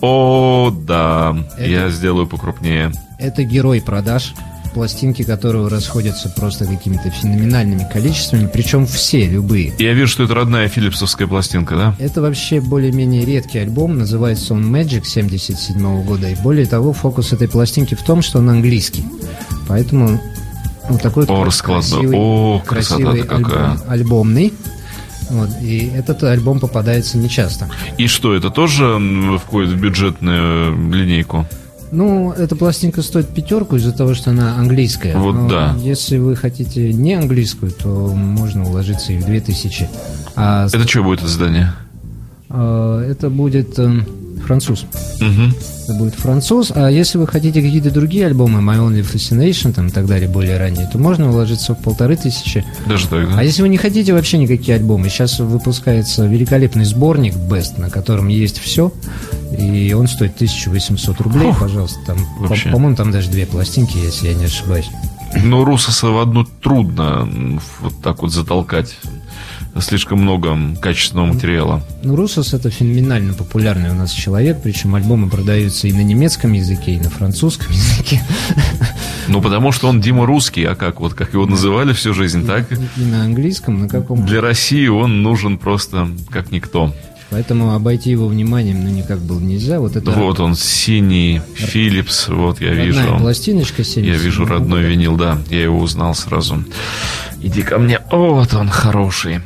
О, 0.00 0.70
да. 0.70 1.36
Это- 1.58 1.68
Я 1.68 1.88
сделаю 1.90 2.26
покрупнее. 2.28 2.92
это 3.18 3.42
герой 3.42 3.80
продаж, 3.80 4.32
пластинки 4.74 5.22
которого 5.24 5.68
расходятся 5.68 6.28
просто 6.28 6.66
какими-то 6.66 7.10
феноменальными 7.10 7.84
количествами, 7.92 8.48
причем 8.52 8.86
все, 8.86 9.26
любые. 9.26 9.72
Я 9.78 9.92
вижу, 9.94 10.06
что 10.12 10.22
это 10.24 10.34
родная 10.34 10.68
филипсовская 10.68 11.26
пластинка, 11.26 11.74
да? 11.74 11.94
Это 11.98 12.20
вообще 12.22 12.60
более-менее 12.60 13.24
редкий 13.24 13.58
альбом, 13.58 13.98
называется 13.98 14.54
он 14.54 14.72
Magic 14.72 15.04
77 15.04 16.04
года, 16.04 16.28
и 16.28 16.36
более 16.36 16.66
того, 16.66 16.92
фокус 16.92 17.32
этой 17.32 17.48
пластинки 17.48 17.94
в 17.96 18.02
том, 18.02 18.22
что 18.22 18.38
он 18.38 18.50
английский. 18.50 19.04
Поэтому 19.68 20.20
вот 20.88 21.02
такой 21.02 21.24
О, 21.26 21.44
красивый, 21.44 22.16
О, 22.16 22.62
красивый 22.64 23.22
какая. 23.22 23.72
альбом, 23.72 23.78
альбомный. 23.88 24.52
Вот, 25.30 25.48
и 25.60 25.90
этот 25.92 26.22
альбом 26.22 26.60
попадается 26.60 27.18
нечасто. 27.18 27.68
И 27.98 28.06
что, 28.06 28.34
это 28.34 28.50
тоже 28.50 28.98
входит 29.44 29.70
в 29.72 29.80
бюджетную 29.80 30.92
линейку? 30.92 31.46
Ну, 31.92 32.32
эта 32.32 32.54
пластинка 32.56 33.02
стоит 33.02 33.28
пятерку 33.28 33.76
из-за 33.76 33.92
того, 33.92 34.14
что 34.14 34.30
она 34.30 34.56
английская. 34.56 35.16
Вот 35.16 35.34
Но 35.34 35.48
да. 35.48 35.76
Если 35.78 36.18
вы 36.18 36.36
хотите 36.36 36.92
не 36.92 37.14
английскую, 37.14 37.72
то 37.72 37.88
можно 37.88 38.64
уложиться 38.68 39.12
и 39.12 39.18
в 39.18 39.24
2000. 39.24 39.88
А 40.36 40.66
Это 40.66 40.86
что 40.86 41.02
будет 41.02 41.22
издание? 41.22 41.72
э, 42.50 43.08
это 43.10 43.30
будет 43.30 43.78
э, 43.78 44.00
француз. 44.44 44.84
Мгм. 45.20 45.54
Это 45.84 45.94
будет 45.94 46.14
француз. 46.14 46.72
А 46.74 46.88
если 46.90 47.18
вы 47.18 47.26
хотите 47.26 47.62
какие-то 47.62 47.90
другие 47.90 48.26
альбомы, 48.26 48.60
My 48.60 48.78
Only 48.78 49.02
Fascination 49.02 49.72
там, 49.72 49.88
и 49.88 49.90
так 49.90 50.06
далее, 50.06 50.28
более 50.28 50.58
ранние, 50.58 50.88
то 50.92 50.98
можно 50.98 51.28
уложиться 51.30 51.74
в 51.74 51.78
полторы 51.82 52.16
тысячи. 52.16 52.64
Даже 52.86 53.06
так, 53.08 53.28
А 53.32 53.36
да? 53.36 53.42
если 53.42 53.62
вы 53.62 53.68
не 53.68 53.76
хотите 53.76 54.12
вообще 54.12 54.38
никакие 54.38 54.76
альбомы, 54.76 55.08
сейчас 55.08 55.38
выпускается 55.38 56.26
великолепный 56.26 56.84
сборник 56.84 57.34
Best, 57.34 57.80
на 57.80 57.88
котором 57.90 58.28
есть 58.28 58.58
все, 58.58 58.92
и 59.56 59.92
он 59.92 60.08
стоит 60.08 60.34
1800 60.34 61.20
рублей, 61.20 61.48
Фух. 61.52 61.60
пожалуйста. 61.60 61.98
Там, 62.06 62.18
по- 62.38 62.48
Вообще. 62.48 62.70
по-моему, 62.70 62.96
там 62.96 63.12
даже 63.12 63.30
две 63.30 63.46
пластинки, 63.46 63.96
если 63.96 64.28
я 64.28 64.34
не 64.34 64.44
ошибаюсь. 64.46 64.88
Но 65.44 65.64
Русоса 65.64 66.08
в 66.08 66.18
одну 66.18 66.44
трудно 66.44 67.28
вот 67.80 68.00
так 68.02 68.22
вот 68.22 68.32
затолкать. 68.32 68.96
Слишком 69.80 70.20
много 70.22 70.56
качественного 70.80 71.26
материала. 71.26 71.82
Ну, 72.02 72.16
Русос 72.16 72.54
это 72.54 72.70
феноменально 72.70 73.34
популярный 73.34 73.90
у 73.90 73.94
нас 73.94 74.12
человек, 74.12 74.58
причем 74.62 74.94
альбомы 74.94 75.28
продаются 75.28 75.86
и 75.86 75.92
на 75.92 76.00
немецком 76.02 76.52
языке, 76.52 76.92
и 76.94 76.98
на 77.00 77.10
французском 77.10 77.70
языке, 77.72 78.22
Ну, 79.28 79.42
потому 79.42 79.72
что 79.72 79.88
он 79.88 80.00
Дима 80.00 80.24
русский, 80.24 80.64
а 80.64 80.74
как 80.74 81.00
вот, 81.00 81.14
как 81.14 81.34
его 81.34 81.46
называли 81.46 81.92
всю 81.92 82.14
жизнь, 82.14 82.46
так? 82.46 82.70
и 82.72 83.00
на 83.00 83.24
английском, 83.24 83.80
на 83.80 83.88
каком. 83.88 84.24
Для 84.24 84.40
России 84.40 84.86
он 84.86 85.22
нужен 85.22 85.58
просто 85.58 86.08
как 86.30 86.52
никто. 86.52 86.94
Поэтому 87.30 87.74
обойти 87.74 88.10
его 88.10 88.28
вниманием, 88.28 88.84
ну, 88.84 88.88
никак 88.90 89.18
было 89.18 89.40
нельзя. 89.40 89.80
Вот 89.80 89.96
это 89.96 90.12
Вот 90.12 90.38
он, 90.38 90.54
синий, 90.54 91.40
Philips, 91.58 92.32
вот 92.32 92.60
я 92.60 92.68
родная 92.68 92.86
вижу. 92.86 93.18
пластиночка 93.18 93.82
70. 93.82 94.14
Я 94.14 94.16
вижу 94.22 94.46
родной 94.46 94.84
винил, 94.84 95.16
да, 95.16 95.36
я 95.50 95.64
его 95.64 95.80
узнал 95.80 96.14
сразу. 96.14 96.62
Иди 97.42 97.62
ко 97.62 97.78
мне, 97.78 97.98
О, 98.10 98.34
вот 98.34 98.54
он 98.54 98.68
хороший. 98.68 99.40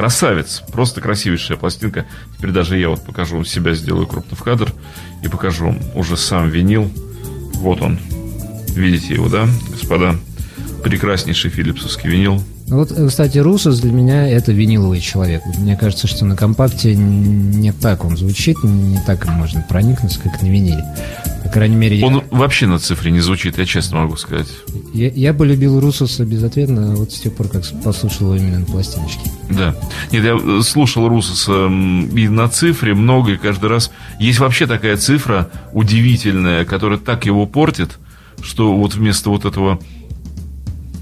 Красавец, 0.00 0.62
просто 0.72 1.02
красивейшая 1.02 1.58
пластинка. 1.58 2.06
Теперь 2.34 2.52
даже 2.52 2.78
я 2.78 2.88
вот 2.88 3.04
покажу 3.04 3.44
себя, 3.44 3.74
сделаю 3.74 4.06
крупно 4.06 4.34
в 4.34 4.42
кадр 4.42 4.72
и 5.22 5.28
покажу 5.28 5.76
уже 5.94 6.16
сам 6.16 6.48
винил. 6.48 6.90
Вот 7.56 7.82
он. 7.82 7.98
Видите 8.68 9.12
его, 9.12 9.28
да, 9.28 9.46
господа? 9.70 10.16
Прекраснейший 10.82 11.50
филипсовский 11.50 12.08
винил. 12.08 12.42
Ну 12.70 12.76
Вот, 12.76 12.92
кстати, 13.08 13.36
Русос 13.38 13.80
для 13.80 13.90
меня 13.90 14.28
это 14.28 14.52
виниловый 14.52 15.00
человек. 15.00 15.42
Мне 15.58 15.76
кажется, 15.76 16.06
что 16.06 16.24
на 16.24 16.36
компакте 16.36 16.94
не 16.94 17.72
так 17.72 18.04
он 18.04 18.16
звучит, 18.16 18.56
не 18.62 19.00
так 19.04 19.26
им 19.26 19.32
можно 19.32 19.60
проникнуться, 19.68 20.20
как 20.20 20.40
на 20.40 20.46
виниле. 20.46 20.84
По 21.42 21.48
крайней 21.50 21.74
мере, 21.74 21.96
я- 21.98 22.06
Он 22.06 22.22
вообще 22.30 22.68
на 22.68 22.78
цифре 22.78 23.10
не 23.10 23.18
звучит, 23.18 23.58
я 23.58 23.66
честно 23.66 23.98
могу 23.98 24.16
сказать. 24.16 24.46
я, 24.94 25.08
я 25.08 25.34
полюбил 25.34 25.80
Русоса 25.80 26.24
безответно 26.24 26.94
вот 26.94 27.12
с 27.12 27.20
тех 27.20 27.34
пор, 27.34 27.48
как 27.48 27.64
послушал 27.82 28.34
его 28.34 28.36
именно 28.36 28.60
на 28.60 28.66
пластиночке. 28.66 29.28
Да. 29.48 29.74
Нет, 30.12 30.24
я 30.24 30.36
э, 30.40 30.62
слушал 30.62 31.08
Русоса 31.08 31.66
и 31.66 32.28
на 32.28 32.48
цифре 32.48 32.94
много, 32.94 33.32
и 33.32 33.36
каждый 33.36 33.68
раз... 33.68 33.90
Есть 34.20 34.38
вообще 34.38 34.68
такая 34.68 34.96
цифра 34.96 35.50
удивительная, 35.72 36.64
которая 36.64 36.98
так 37.00 37.26
его 37.26 37.46
портит, 37.46 37.98
что 38.42 38.72
вот 38.76 38.94
вместо 38.94 39.30
вот 39.30 39.44
этого 39.44 39.80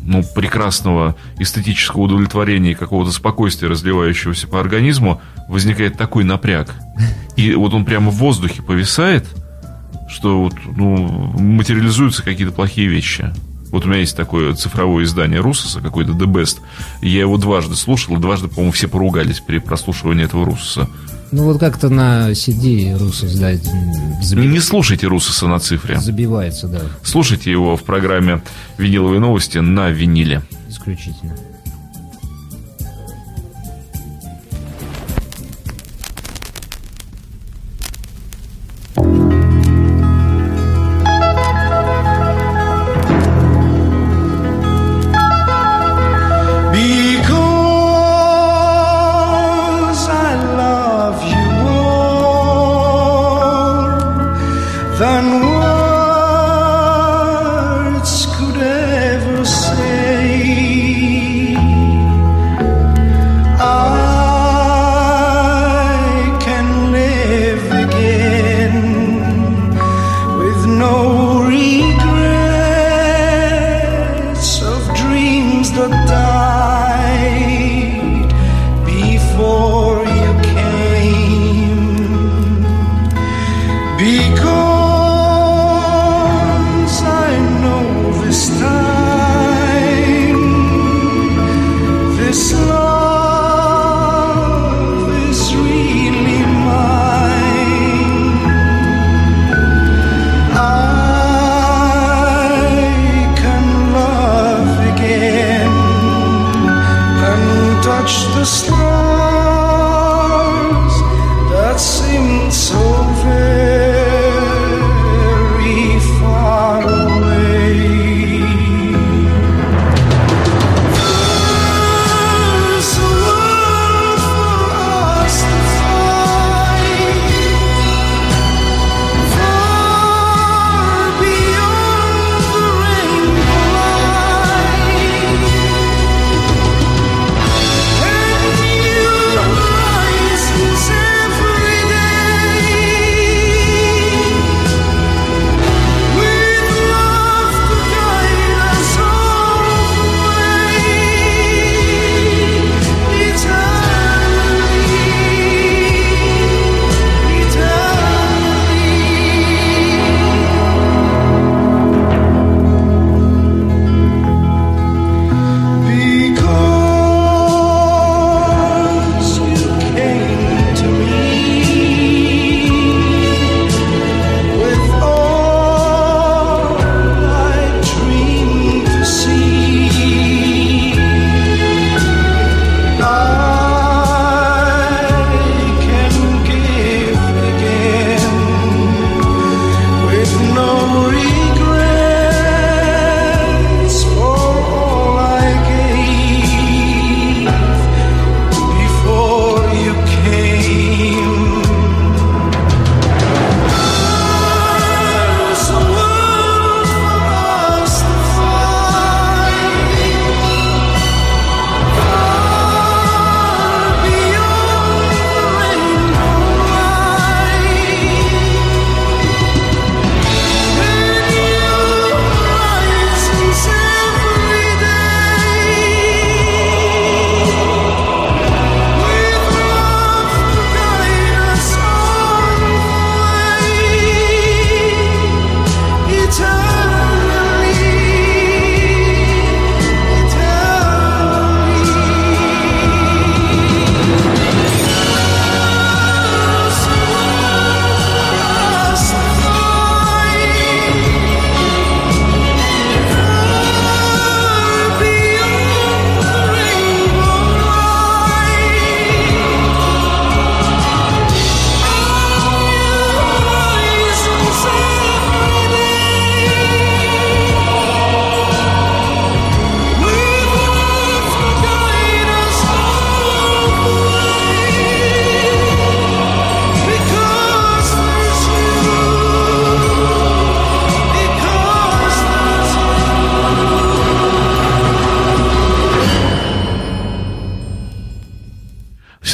ну, 0.09 0.23
прекрасного 0.23 1.17
эстетического 1.39 2.03
удовлетворения 2.03 2.73
и 2.73 2.75
какого-то 2.75 3.13
спокойствия, 3.13 3.69
разливающегося 3.69 4.49
по 4.49 4.59
организму, 4.59 5.21
возникает 5.49 5.99
такой 5.99 6.25
напряг. 6.25 6.75
И 7.37 7.53
вот 7.53 7.75
он 7.75 7.85
прямо 7.85 8.11
в 8.11 8.15
воздухе 8.15 8.63
повисает, 8.63 9.27
что 10.09 10.41
вот, 10.41 10.55
ну, 10.65 10.97
материализуются 11.39 12.23
какие-то 12.23 12.55
плохие 12.55 12.89
вещи. 12.89 13.33
Вот 13.71 13.85
у 13.85 13.89
меня 13.89 14.01
есть 14.01 14.17
такое 14.17 14.55
цифровое 14.55 15.05
издание 15.05 15.41
Русоса, 15.41 15.83
какой-то 15.83 16.13
The 16.13 16.25
Best. 16.25 16.61
Я 17.03 17.21
его 17.21 17.37
дважды 17.37 17.77
слушал, 17.77 18.17
и 18.17 18.21
дважды, 18.21 18.49
по-моему, 18.49 18.73
все 18.73 18.89
поругались 18.89 19.41
при 19.41 19.59
прослушивании 19.59 20.25
этого 20.25 20.47
Русоса. 20.47 20.89
Ну 21.31 21.45
вот 21.45 21.61
как-то 21.61 21.89
на 21.91 22.31
CD 22.31 22.97
Русос, 22.99 23.35
да, 23.35 23.53
заби- 24.23 24.47
Не 24.47 24.61
слушайте 24.61 25.07
Русоса 25.07 25.47
на 25.47 25.59
цифре. 25.59 25.99
забивается, 25.99 26.69
да, 26.69 26.81
Слушайте 27.03 27.51
его 27.51 27.77
в 27.77 27.83
программе 27.83 28.43
«Виниловые 28.79 29.21
новости» 29.21 29.59
на 29.59 29.91
виниле. 29.91 30.43
исключительно. 30.69 31.35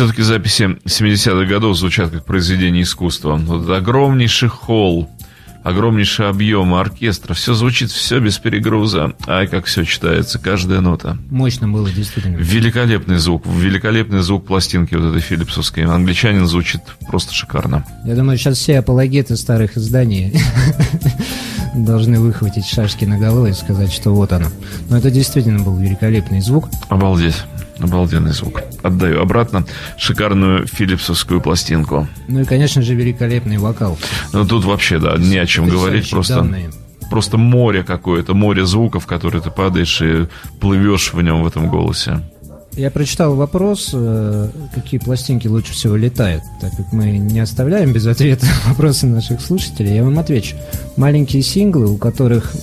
Все-таки 0.04 0.22
записи 0.22 0.64
70-х 0.84 1.46
годов 1.46 1.78
звучат 1.78 2.10
как 2.10 2.26
произведение 2.26 2.82
искусства. 2.82 3.36
Вот 3.36 3.70
огромнейший 3.70 4.50
холл, 4.50 5.08
огромнейший 5.62 6.28
объем 6.28 6.74
оркестра. 6.74 7.32
Все 7.32 7.54
звучит, 7.54 7.90
все 7.90 8.20
без 8.20 8.36
перегруза. 8.36 9.14
Ай, 9.26 9.46
как 9.46 9.64
все 9.64 9.82
читается, 9.84 10.38
каждая 10.38 10.82
нота. 10.82 11.16
Мощно 11.30 11.68
было, 11.68 11.90
действительно. 11.90 12.36
Великолепный 12.36 13.16
звук, 13.16 13.46
великолепный 13.46 14.20
звук 14.20 14.46
пластинки 14.46 14.94
вот 14.94 15.08
этой 15.08 15.22
филипсовской. 15.22 15.84
Англичанин 15.84 16.46
звучит 16.46 16.82
просто 17.08 17.32
шикарно. 17.32 17.86
Я 18.04 18.14
думаю, 18.14 18.36
сейчас 18.36 18.58
все 18.58 18.80
апологеты 18.80 19.38
старых 19.38 19.78
изданий 19.78 20.38
должны 21.74 22.20
выхватить 22.20 22.66
шашки 22.66 23.04
на 23.04 23.18
голову 23.18 23.46
и 23.46 23.52
сказать, 23.52 23.92
что 23.92 24.14
вот 24.14 24.32
оно. 24.32 24.46
Но 24.88 24.96
это 24.98 25.10
действительно 25.10 25.62
был 25.62 25.76
великолепный 25.76 26.40
звук. 26.40 26.68
Обалдеть. 26.88 27.36
Обалденный 27.80 28.32
звук. 28.32 28.62
Отдаю 28.82 29.20
обратно 29.20 29.64
шикарную 29.98 30.66
филипсовскую 30.66 31.40
пластинку. 31.40 32.06
Ну 32.28 32.40
и, 32.40 32.44
конечно 32.44 32.82
же, 32.82 32.94
великолепный 32.94 33.58
вокал. 33.58 33.98
Ну 34.32 34.46
тут 34.46 34.64
вообще, 34.64 34.98
да, 34.98 35.16
не 35.16 35.38
о 35.38 35.46
чем 35.46 35.68
говорить. 35.68 36.08
Просто, 36.10 36.36
Данные. 36.36 36.70
просто 37.10 37.36
море 37.36 37.82
какое-то, 37.82 38.34
море 38.34 38.64
звуков, 38.64 39.06
которые 39.06 39.42
ты 39.42 39.50
падаешь 39.50 40.00
и 40.02 40.28
плывешь 40.60 41.12
в 41.12 41.20
нем 41.20 41.42
в 41.42 41.46
этом 41.48 41.68
голосе. 41.68 42.20
Я 42.76 42.90
прочитал 42.90 43.36
вопрос, 43.36 43.90
э, 43.92 44.50
какие 44.74 44.98
пластинки 44.98 45.46
лучше 45.46 45.72
всего 45.72 45.96
летают. 45.96 46.42
Так 46.60 46.76
как 46.76 46.92
мы 46.92 47.18
не 47.18 47.38
оставляем 47.40 47.92
без 47.92 48.06
ответа 48.06 48.46
вопросы 48.66 49.06
наших 49.06 49.40
слушателей, 49.40 49.94
я 49.94 50.02
вам 50.02 50.18
отвечу. 50.18 50.56
Маленькие 50.96 51.42
синглы, 51.42 51.88
у 51.88 51.96
которых 51.96 52.54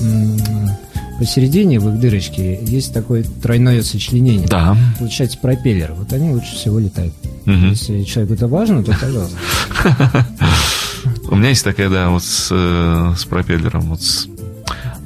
посередине 1.17 1.80
в 1.80 1.88
их 1.88 2.00
дырочке 2.00 2.60
есть 2.63 2.93
такое 2.93 3.24
тройное 3.43 3.84
сочленение. 3.84 4.47
Да. 4.47 4.76
Получается 4.97 5.38
пропеллер. 5.38 5.93
Вот 5.93 6.12
они 6.13 6.32
лучше 6.32 6.56
всего 6.56 6.80
летают. 6.80 7.13
Мгм. 7.45 7.69
Если 7.69 8.04
человеку 8.04 8.34
это 8.34 8.47
важно, 8.47 8.84
то 8.84 8.91
пожалуйста. 9.00 9.38
У 11.30 11.36
меня 11.36 11.50
есть 11.50 11.63
такая, 11.63 11.89
да, 11.89 12.10
вот 12.10 12.24
с, 12.24 12.50
э, 12.52 13.13
с 13.15 13.26
пропеллером, 13.26 13.82
вот 13.82 14.02
с 14.02 14.28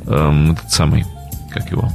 эм, 0.07 0.53
этот 0.53 0.71
самый, 0.71 1.05
как 1.51 1.69
его, 1.69 1.91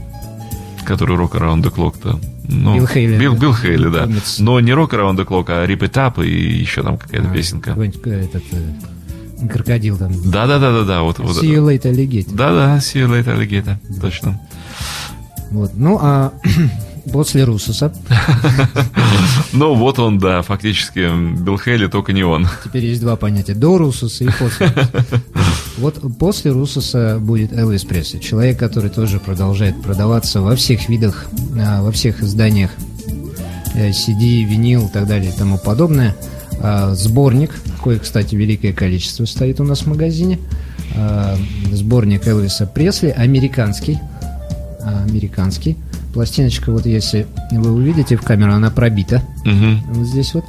который 0.91 1.17
Rock 1.17 1.33
Around 1.39 1.63
the 1.63 1.73
Clock-то. 1.73 2.19
Ну, 2.49 2.75
Билл 2.75 2.87
Хейли. 2.87 3.17
Билл, 3.17 3.35
Билл 3.37 3.55
Хейли, 3.55 3.89
да. 3.89 4.03
Помнится. 4.03 4.43
Но 4.43 4.59
не 4.59 4.73
Rock 4.73 4.91
Around 4.91 5.19
the 5.19 5.25
Clock, 5.25 5.45
а 5.49 5.65
Rip 5.65 5.79
It 5.79 5.93
Up 5.93 6.27
и 6.27 6.29
еще 6.29 6.83
там 6.83 6.99
какая-то 6.99 7.29
песенка. 7.29 7.71
Какой-нибудь 7.71 8.01
э, 8.07 8.25
этот 8.25 8.43
э, 8.51 9.49
крокодил 9.49 9.99
там. 9.99 10.13
Да-да-да-да-да, 10.29 11.03
вот, 11.03 11.21
вот 11.21 11.37
See 11.37 11.55
you 11.55 11.65
later, 11.65 11.93
alligator. 11.93 12.35
Да-да, 12.35 12.79
See 12.79 13.05
you 13.05 13.09
later, 13.09 13.39
alligator, 13.39 13.77
точно. 14.01 14.41
Вот. 15.53 15.73
Ну, 15.77 15.97
а 16.03 16.33
после 17.13 17.45
Русуса 17.45 17.95
Ну, 19.53 19.75
вот 19.75 20.01
он, 20.01 20.19
да, 20.19 20.43
фактически, 20.43 21.09
Билл 21.39 21.57
Хейли, 21.57 21.87
только 21.87 22.13
не 22.13 22.25
он. 22.25 22.49
Теперь 22.65 22.85
есть 22.87 23.01
два 23.01 23.15
понятия. 23.15 23.55
До 23.55 23.79
Русуса 23.79 24.25
и 24.25 24.29
после. 24.37 24.73
Вот 25.79 26.01
после 26.19 26.51
Русуса 26.51 27.19
будет 27.21 27.53
Элвис 27.53 27.85
Пресли. 27.85 28.19
Человек, 28.19 28.59
который 28.59 28.91
тоже 28.91 29.19
продолжает 29.19 29.81
продаваться 29.81 30.41
во 30.41 30.57
всех 30.57 30.89
видах, 30.89 31.27
а, 31.59 31.83
во 31.83 31.93
всех 31.93 32.23
изданиях 32.23 32.71
э, 33.75 33.91
CD, 33.91 34.45
винил 34.45 34.87
и 34.87 34.91
так 34.91 35.07
далее 35.07 35.31
и 35.31 35.37
тому 35.37 35.59
подобное. 35.59 36.15
А, 36.61 36.95
Сборник, 36.95 37.55
кое, 37.83 37.99
кстати, 37.99 38.35
великое 38.35 38.73
количество 38.73 39.25
стоит 39.25 39.61
у 39.61 39.65
нас 39.65 39.83
в 39.83 39.87
магазине. 39.87 40.39
А, 40.97 41.37
Сборник 41.73 42.27
Элвиса 42.27 42.67
Пресли, 42.67 43.09
американский. 43.09 43.99
Американский. 44.83 45.77
Пластиночка, 46.13 46.73
вот 46.73 46.87
если 46.87 47.27
вы 47.53 47.71
увидите 47.71 48.17
в 48.17 48.23
камеру, 48.23 48.53
она 48.53 48.71
пробита. 48.71 49.23
Мгм. 49.45 49.81
Вот 49.93 50.07
здесь 50.07 50.35
вот. 50.35 50.45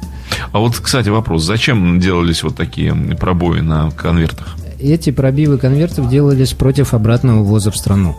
А 0.50 0.58
вот, 0.58 0.76
кстати, 0.76 1.08
вопрос. 1.08 1.44
Зачем 1.44 2.00
делались 2.00 2.42
вот 2.42 2.56
такие 2.56 2.94
пробои 2.94 3.60
на 3.60 3.90
конвертах? 3.92 4.56
Эти 4.82 5.10
пробивы 5.10 5.58
конвертов 5.58 6.10
делались 6.10 6.54
против 6.54 6.92
обратного 6.92 7.44
ввоза 7.44 7.70
в 7.70 7.76
страну. 7.76 8.16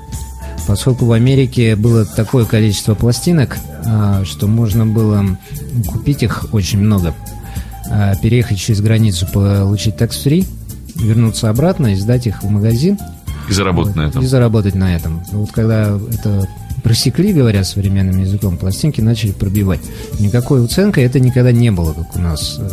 Поскольку 0.65 1.05
в 1.05 1.11
Америке 1.11 1.75
было 1.75 2.05
такое 2.05 2.45
количество 2.45 2.95
пластинок, 2.95 3.57
а, 3.85 4.23
что 4.23 4.47
можно 4.47 4.85
было 4.85 5.25
купить 5.87 6.23
их 6.23 6.45
очень 6.53 6.79
много, 6.79 7.13
а, 7.89 8.15
переехать 8.15 8.59
через 8.59 8.79
границу, 8.79 9.27
получить 9.27 9.97
такс-фри, 9.97 10.45
вернуться 10.95 11.49
обратно 11.49 11.87
и 11.87 11.95
сдать 11.95 12.27
их 12.27 12.43
в 12.43 12.49
магазин 12.49 12.97
И 13.49 13.53
заработать 13.53 13.95
на 13.97 14.03
вот, 14.03 14.09
этом. 14.11 14.23
и 14.23 14.25
заработать 14.25 14.75
на 14.75 14.95
этом. 14.95 15.21
Вот 15.33 15.51
когда 15.51 15.99
это 16.13 16.47
просекли, 16.81 17.33
говоря 17.33 17.65
современным 17.65 18.21
языком, 18.21 18.57
пластинки 18.57 19.01
начали 19.01 19.31
пробивать. 19.31 19.81
Никакой 20.19 20.63
уценкой 20.63 21.03
это 21.03 21.19
никогда 21.19 21.51
не 21.51 21.71
было, 21.71 21.91
как 21.93 22.15
у 22.15 22.19
нас 22.19 22.57
э, 22.59 22.69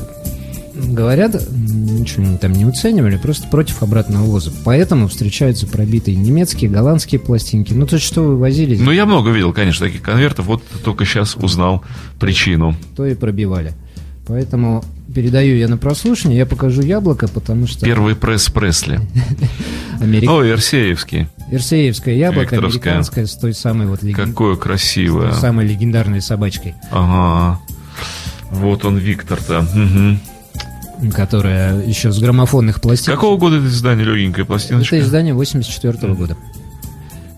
говорят, 0.85 1.35
ничего 1.51 2.37
там 2.39 2.53
не 2.53 2.65
уценивали, 2.67 3.17
просто 3.17 3.47
против 3.49 3.83
обратного 3.83 4.25
ввоза. 4.25 4.51
Поэтому 4.65 5.09
встречаются 5.09 5.67
пробитые 5.67 6.17
немецкие, 6.17 6.71
голландские 6.71 7.21
пластинки. 7.21 7.73
Ну, 7.73 7.87
то, 7.87 7.99
что 7.99 8.23
вы 8.23 8.37
возили, 8.39 8.77
Ну, 8.77 8.91
я 8.91 9.07
много 9.07 9.31
видел, 9.31 9.53
конечно, 9.53 9.87
таких 9.87 10.03
конвертов. 10.03 10.47
Вот 10.47 10.63
только 10.85 11.05
сейчас 11.05 11.37
узнал 11.37 11.83
причину. 12.19 12.75
то 12.97 13.07
и 13.07 13.15
пробивали. 13.15 13.73
Поэтому 14.27 14.85
передаю 15.13 15.57
я 15.57 15.67
на 15.67 15.77
прослушивание, 15.77 16.39
я 16.39 16.47
покажу 16.47 16.83
яблоко, 16.83 17.27
потому 17.27 17.67
что 17.67 17.85
Первый 17.85 18.15
пресс 18.15 18.49
Пресли. 18.49 19.01
америк- 20.01 20.31
О, 20.31 20.45
Ирсеевский. 20.47 21.27
Ирсеевское 21.51 22.15
яблоко, 22.15 22.57
американское, 22.59 23.27
с 23.27 23.35
той 23.37 23.55
самой 23.55 23.89
вот 23.89 24.03
леген- 24.05 24.29
Какое 24.29 24.55
красивое. 24.57 25.33
самой 25.33 25.67
легендарной 25.67 26.21
собачкой. 26.23 26.75
Ага. 26.93 27.59
Вот 28.53 28.85
он, 28.85 28.99
Виктор-то. 28.99 29.63
Мгм. 29.75 30.21
Которая 31.15 31.83
еще 31.85 32.13
с 32.13 32.19
граммофонных 32.19 32.81
пластин. 32.81 33.13
Какого 33.13 33.39
года 33.39 33.57
это 33.57 33.67
издание 33.67 34.05
легенькая 34.05 34.45
пластиночка? 34.45 34.97
Это 34.97 35.05
издание 35.05 35.35
84 35.35 36.15
года. 36.15 36.37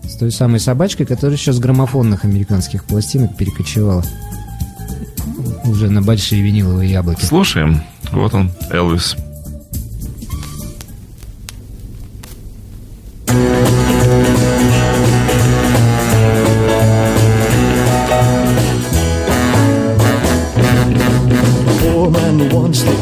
С 0.03 0.15
той 0.15 0.31
самой 0.31 0.59
собачкой, 0.59 1.05
которая 1.05 1.37
еще 1.37 1.53
с 1.53 1.59
граммофонных 1.59 2.25
американских 2.25 2.83
пластинок 2.83 3.35
перекочевала. 3.37 4.03
Уже 5.65 5.89
на 5.89 6.01
большие 6.01 6.41
виниловые 6.41 6.91
яблоки. 6.91 7.23
Слушаем. 7.25 7.81
Вот 8.11 8.33
он, 8.33 8.51
Элвис. 8.69 9.15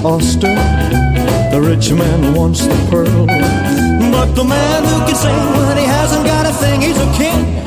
Wants 0.04 0.36
the 0.36 1.62
rich 1.62 1.92
man 1.92 2.34
wants 2.34 2.66
the 2.66 2.76
pearl. 2.90 3.28
But 4.12 4.34
the 4.34 4.44
man 4.44 4.84
who 4.84 5.06
can 5.06 5.16
sing 5.16 5.36
when 5.36 5.78
he 5.78 5.84
hasn't 5.84 6.26
got 6.26 6.46
a 6.48 6.54
thing, 6.54 6.82
he's 6.82 6.98
a 6.98 7.12
king 7.14 7.60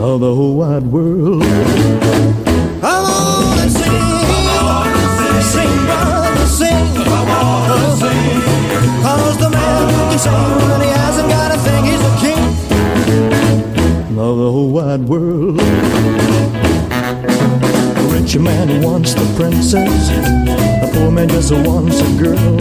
of 0.00 0.20
the 0.20 0.34
whole 0.34 0.56
wide 0.56 0.86
world. 0.86 1.42
Come 2.80 3.04
on 3.06 3.58
and 3.58 3.70
sing, 3.70 3.92
sing, 5.52 5.86
brother. 5.86 6.46
Sing. 6.46 6.94
Cause 9.02 9.38
the 9.38 9.50
man 9.50 9.88
who 9.94 10.00
can 10.10 10.18
sing 10.18 10.32
when 10.32 10.80
he 10.80 10.88
hasn't 10.88 11.28
got 11.28 11.54
a 11.54 11.58
thing, 11.58 11.84
he's 11.84 12.02
a 12.02 12.14
king 12.18 12.42
of 14.18 14.36
the 14.38 14.50
whole 14.50 14.70
wide 14.70 15.08
world. 15.08 15.60
Rich 18.30 18.42
man 18.42 18.80
wants 18.80 19.12
the 19.14 19.26
princess, 19.34 20.08
the 20.08 20.88
poor 20.94 21.10
man 21.10 21.28
just 21.28 21.50
wants 21.50 21.98
a 21.98 22.04
girl. 22.16 22.56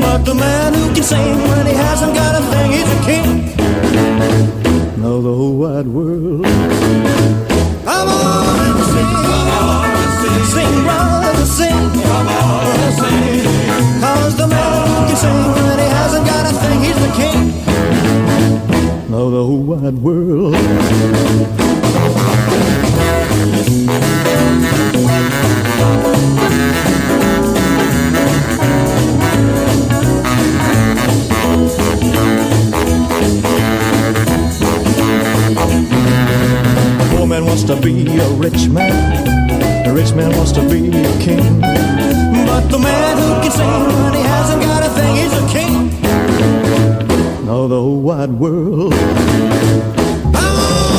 But 0.00 0.24
the 0.24 0.34
man 0.34 0.74
who 0.74 0.92
can 0.92 1.04
sing 1.04 1.38
when 1.46 1.64
he 1.64 1.74
hasn't 1.74 2.12
got 2.12 2.34
a 2.34 2.42
thing, 2.50 2.72
he's 2.72 2.90
a 2.90 3.00
king 3.06 3.54
of 5.04 5.22
the 5.22 5.32
whole 5.32 5.58
wide 5.58 5.86
world. 5.86 6.44
Come 7.84 8.08
on 8.08 8.66
and 8.66 8.82
sing, 8.90 9.14
sing, 10.50 10.74
brother, 10.82 11.46
sing. 11.46 11.90
sing. 12.98 13.46
Cause 14.00 14.34
the 14.34 14.48
man 14.48 14.88
who 14.88 15.06
can 15.06 15.16
sing 15.22 15.52
when 15.54 15.78
he 15.78 15.86
hasn't 15.86 16.26
got 16.26 16.50
a 16.50 16.52
thing, 16.58 16.80
he's 16.82 16.98
the 16.98 17.12
king 17.14 17.38
of 19.14 19.30
the 19.30 19.44
whole 19.46 19.62
wide 19.62 19.98
world. 20.02 20.56
Wants 37.42 37.64
to 37.64 37.74
be 37.74 38.06
a 38.18 38.28
rich 38.34 38.68
man. 38.68 39.24
The 39.84 39.92
rich 39.92 40.12
man 40.14 40.30
wants 40.36 40.52
to 40.52 40.60
be 40.60 40.88
a 40.88 41.18
king. 41.18 41.60
But 42.46 42.68
the 42.68 42.78
man 42.78 43.18
who 43.18 43.40
can 43.42 43.50
sing 43.50 43.66
when 43.66 44.14
he 44.14 44.20
hasn't 44.22 44.62
got 44.62 44.84
a 44.84 44.90
thing, 44.90 45.16
he's 45.16 45.32
a 45.32 45.46
king 45.48 46.00
the 47.70 47.76
whole 47.76 48.00
wide 48.00 48.32
world. 48.32 48.94
On 48.94 49.00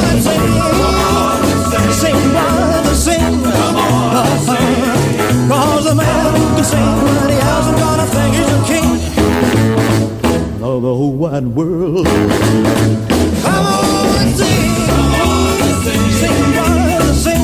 and 0.08 0.24
sing, 0.24 0.42
sing, 2.00 2.40
the 5.91 5.97
man 5.97 6.36
who 6.36 6.43
can 6.56 6.63
sing 6.63 6.80
when 7.04 7.30
he 7.30 7.36
hasn't 7.36 7.77
got 7.77 7.99
a 7.99 8.06
thing, 8.15 8.32
he's 8.32 8.47
a 8.47 8.62
king 8.71 8.88
of 10.63 10.82
the 10.82 10.93
whole 10.99 11.12
wide 11.12 11.47
world. 11.47 12.06
Come 13.43 13.65
on 13.75 14.21
and 14.21 14.34
sing. 14.39 14.71
Sing, 16.21 16.38
brother, 16.56 17.13
sing. 17.25 17.43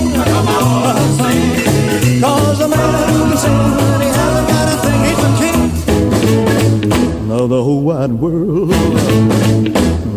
Cause 2.23 2.57
the 2.59 2.67
man 2.69 3.09
who 3.13 3.21
can 3.27 3.37
sing 3.43 3.59
he 4.03 4.09
hasn't 4.19 4.47
got 4.53 4.67
a 4.71 4.77
thing, 4.85 4.99
he's 5.07 5.21
the 5.25 5.31
king 5.41 5.59
of 7.31 7.45
the 7.49 7.61
whole 7.61 7.81
wide 7.81 8.13
world. 8.13 8.71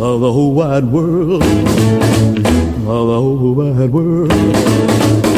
Of 0.06 0.20
the 0.20 0.32
whole 0.32 0.54
wide 0.54 0.84
world. 0.84 1.42
Of 1.42 3.04
the 3.10 3.18
whole 3.22 3.54
wide 3.54 3.90
world. 3.90 5.29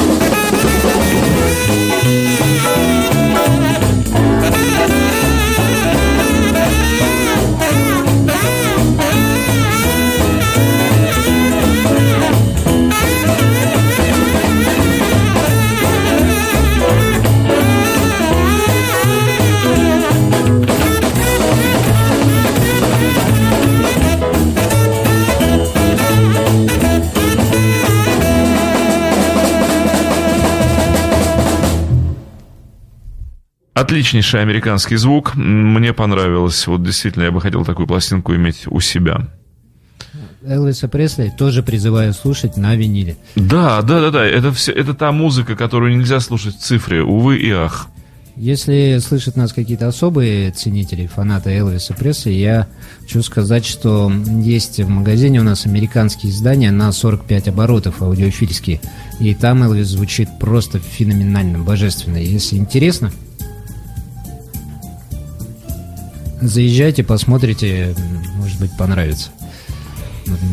Отличнейший 33.83 34.41
американский 34.41 34.95
звук. 34.95 35.35
Мне 35.35 35.93
понравилось. 35.93 36.69
Вот 36.69 36.85
действительно, 36.85 37.25
я 37.25 37.33
бы 37.33 37.41
хотел 37.41 37.65
такую 37.65 37.89
пластинку 37.89 38.33
иметь 38.33 38.69
у 38.69 38.79
себя. 38.79 39.27
Элвиса 40.45 40.87
Пресли 40.87 41.33
тоже 41.37 41.65
призываю 41.65 42.15
слушать 42.15 42.57
на 42.57 42.77
виниле. 42.77 43.17
Да, 43.35 43.83
да, 43.83 44.01
да, 44.01 44.11
да. 44.13 44.25
Это, 44.25 44.53
все, 44.53 44.71
это 44.71 44.95
та 44.95 45.11
музыка, 45.11 45.57
которую 45.57 45.97
нельзя 45.97 46.21
слушать 46.21 46.55
в 46.59 46.61
цифре. 46.61 47.03
Увы 47.03 47.39
и 47.39 47.51
ах. 47.51 47.89
Если 48.37 48.99
слышат 49.05 49.35
нас 49.35 49.53
какие-то 49.53 49.89
особые 49.89 50.53
ценители, 50.53 51.09
фанаты 51.09 51.51
Элвиса 51.51 51.93
Пресли, 51.93 52.31
я 52.31 52.69
хочу 53.01 53.21
сказать, 53.23 53.67
что 53.67 54.13
есть 54.43 54.79
в 54.79 54.89
магазине 54.89 55.41
у 55.41 55.45
нас 55.45 55.67
американские 55.67 56.31
издания 56.31 56.71
на 56.71 56.93
45 56.93 57.49
оборотов 57.49 58.01
аудиофильские. 58.01 58.81
И 59.19 59.35
там 59.35 59.65
Элвис 59.65 59.89
звучит 59.89 60.29
просто 60.39 60.79
феноменально, 60.79 61.59
божественно. 61.59 62.17
Если 62.17 62.57
интересно, 62.57 63.11
заезжайте, 66.43 67.03
посмотрите, 67.03 67.95
может 68.37 68.59
быть, 68.61 68.77
понравится. 68.77 69.31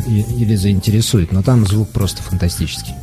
Или 0.08 0.56
заинтересует, 0.56 1.32
но 1.32 1.41
там 1.41 1.65
звук 1.65 1.89
просто 1.89 2.23
фантастический. 2.23 2.93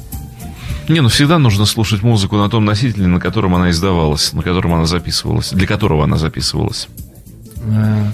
Не, 0.89 1.01
ну 1.01 1.09
всегда 1.09 1.39
нужно 1.39 1.67
слушать 1.67 2.03
музыку 2.03 2.37
на 2.37 2.49
том 2.49 2.65
носителе, 2.65 3.07
на 3.07 3.19
котором 3.19 3.55
она 3.55 3.71
издавалась, 3.71 4.33
на 4.33 4.43
котором 4.43 4.75
она 4.75 4.87
записывалась, 4.87 5.51
для 5.51 5.67
которого 5.67 6.05
она 6.05 6.17
записывалась. 6.17 6.89
А, 7.65 8.13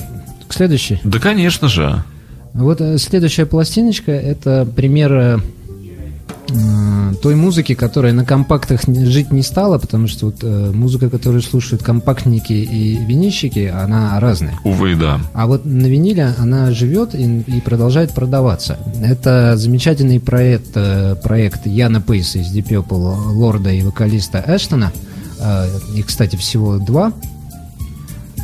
к 0.49 0.55
следующей. 0.55 1.01
Да, 1.05 1.19
конечно 1.19 1.69
же. 1.69 2.03
Вот 2.55 2.81
э, 2.81 2.99
следующая 2.99 3.47
пластиночка 3.47 4.13
это 4.13 4.67
пример 4.67 5.13
э, 5.13 5.39
той 7.23 7.35
музыки, 7.37 7.75
которая 7.75 8.13
на 8.13 8.25
компактах 8.25 8.83
жить 8.87 9.33
не 9.33 9.43
стала, 9.43 9.79
потому 9.79 10.09
что 10.09 10.27
вот 10.27 10.37
э, 10.43 10.71
музыка, 10.73 11.09
которую 11.09 11.43
слушают 11.43 11.83
компактники 11.83 12.53
и 12.53 12.97
винильщики, 12.97 13.73
она 13.73 14.19
разная. 14.21 14.55
Увы, 14.65 14.95
да. 14.97 15.21
А 15.33 15.47
вот 15.47 15.65
на 15.65 15.87
виниле 15.87 16.35
она 16.39 16.73
живет 16.73 17.15
и, 17.15 17.41
и 17.41 17.61
продолжает 17.61 18.13
продаваться. 18.13 18.79
Это 19.03 19.57
замечательный 19.57 20.21
проект, 20.21 20.71
э, 20.75 21.17
проект 21.23 21.67
Яна 21.67 22.01
Пейса 22.01 22.39
из 22.39 22.55
Deep 22.55 22.85
лорда 22.91 23.71
и 23.71 23.83
вокалиста 23.83 24.43
Эштона. 24.47 24.93
Э, 25.39 25.69
Их, 25.95 26.07
кстати, 26.07 26.37
всего 26.37 26.79
два. 26.79 27.13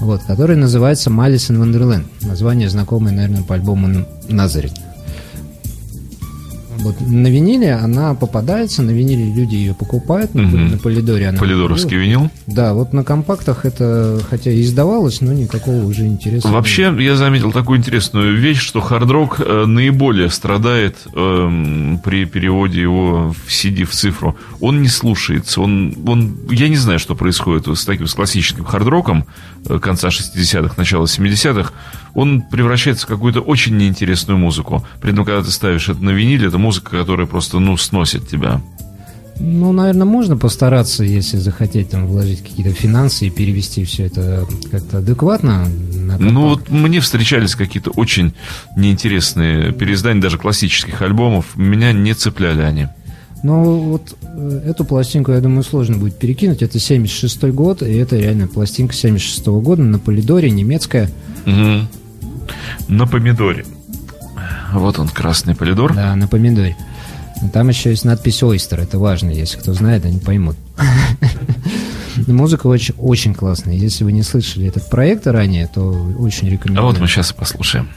Вот, 0.00 0.22
который 0.22 0.56
называется 0.56 1.10
in 1.10 1.58
Wonderland. 1.58 2.04
Название 2.22 2.68
знакомое, 2.68 3.12
наверное, 3.12 3.42
по 3.42 3.54
альбому 3.54 4.06
Назарет. 4.28 4.72
Вот 6.80 7.00
на 7.00 7.26
виниле 7.26 7.74
она 7.74 8.14
попадается, 8.14 8.82
на 8.82 8.90
виниле 8.90 9.32
люди 9.32 9.54
ее 9.56 9.74
покупают, 9.74 10.34
на, 10.34 10.42
Мгм. 10.42 10.70
на 10.70 10.78
Полидоре 10.78 11.28
она 11.28 11.38
Полидоровский 11.38 11.96
винил. 11.96 12.30
Да, 12.46 12.72
вот 12.74 12.92
на 12.92 13.04
компактах 13.04 13.64
это, 13.64 14.20
хотя 14.30 14.50
и 14.50 14.62
издавалось, 14.62 15.20
но 15.20 15.32
никакого 15.32 15.84
уже 15.84 16.06
интереса. 16.06 16.48
Вообще, 16.48 16.94
я 17.00 17.16
заметил 17.16 17.52
такую 17.52 17.78
интересную 17.78 18.36
вещь, 18.38 18.60
что 18.60 18.80
хард-рок 18.80 19.40
э, 19.40 19.64
наиболее 19.66 20.30
страдает 20.30 20.96
эм, 21.14 22.00
при 22.04 22.24
переводе 22.24 22.80
его 22.80 23.34
в 23.46 23.50
CD, 23.50 23.84
в 23.84 23.90
цифру. 23.90 24.36
Он 24.60 24.80
не 24.82 24.88
слушается. 24.88 25.60
Он, 25.60 25.94
он, 26.06 26.36
я 26.50 26.68
не 26.68 26.76
знаю, 26.76 26.98
что 26.98 27.14
происходит 27.14 27.66
с 27.66 27.84
таким 27.84 28.06
с 28.06 28.14
классическим 28.14 28.64
хард-роком 28.64 29.24
э, 29.68 29.78
конца 29.78 30.08
60-х, 30.08 30.74
начала 30.76 31.04
70-х. 31.04 31.72
Он 32.18 32.42
превращается 32.42 33.06
в 33.06 33.08
какую-то 33.08 33.40
очень 33.40 33.76
неинтересную 33.76 34.40
музыку. 34.40 34.84
При 35.00 35.12
этом, 35.12 35.24
когда 35.24 35.40
ты 35.40 35.52
ставишь 35.52 35.88
это 35.88 36.02
на 36.02 36.10
виниле, 36.10 36.48
это 36.48 36.58
музыка, 36.58 36.90
которая 36.90 37.28
просто, 37.28 37.60
ну, 37.60 37.76
сносит 37.76 38.28
тебя. 38.28 38.60
Ну, 39.38 39.70
наверное, 39.70 40.04
можно 40.04 40.36
постараться, 40.36 41.04
если 41.04 41.36
захотеть 41.36 41.90
там 41.90 42.08
вложить 42.08 42.42
какие-то 42.42 42.72
финансы 42.72 43.28
и 43.28 43.30
перевести 43.30 43.84
все 43.84 44.06
это 44.06 44.48
как-то 44.68 44.98
адекватно. 44.98 45.68
на. 45.94 46.18
Ну, 46.18 46.48
вот 46.48 46.68
мне 46.70 46.98
встречались 46.98 47.54
какие-то 47.54 47.90
очень 47.90 48.34
неинтересные 48.76 49.70
переиздания 49.72 50.20
даже 50.20 50.38
классических 50.38 51.00
альбомов. 51.02 51.56
Меня 51.56 51.92
не 51.92 52.14
цепляли 52.14 52.62
они. 52.62 52.88
Ну, 53.44 53.78
вот 53.78 54.16
э, 54.22 54.62
эту 54.66 54.84
пластинку, 54.84 55.30
я 55.30 55.40
думаю, 55.40 55.62
сложно 55.62 55.96
будет 55.96 56.18
перекинуть. 56.18 56.62
Это 56.62 56.80
76 56.80 57.44
год, 57.44 57.84
и 57.84 57.94
это 57.94 58.16
реально 58.16 58.48
пластинка 58.48 58.92
76 58.92 59.46
года 59.46 59.82
на 59.82 60.00
Полидоре, 60.00 60.50
немецкая. 60.50 61.08
Мгм. 61.44 61.86
На 62.88 63.06
помидоре. 63.06 63.64
Вот 64.72 64.98
он, 64.98 65.08
красный 65.08 65.54
полидор. 65.54 65.94
Да, 65.94 66.14
на 66.16 66.28
помидоре. 66.28 66.76
Но 67.40 67.48
Там 67.50 67.68
еще 67.68 67.90
есть 67.90 68.04
надпись 68.04 68.42
Ойстер, 68.42 68.80
это 68.80 68.98
важно, 68.98 69.30
если 69.30 69.58
кто 69.58 69.72
знает, 69.72 70.04
они 70.04 70.18
поймут. 70.18 70.56
Музыка 72.26 72.66
очень, 72.66 72.94
очень 72.98 73.32
классная. 73.34 73.74
Если 73.74 74.02
вы 74.04 74.12
не 74.12 74.22
слышали 74.22 74.66
этот 74.66 74.90
проект 74.90 75.26
ранее, 75.26 75.68
то 75.72 75.90
очень 76.18 76.48
А 76.48 76.50
рекомендую. 76.50 76.86
вот 76.88 76.98
мы 76.98 77.06
сейчас 77.06 77.30
и 77.30 77.34
послушаем. 77.34 77.88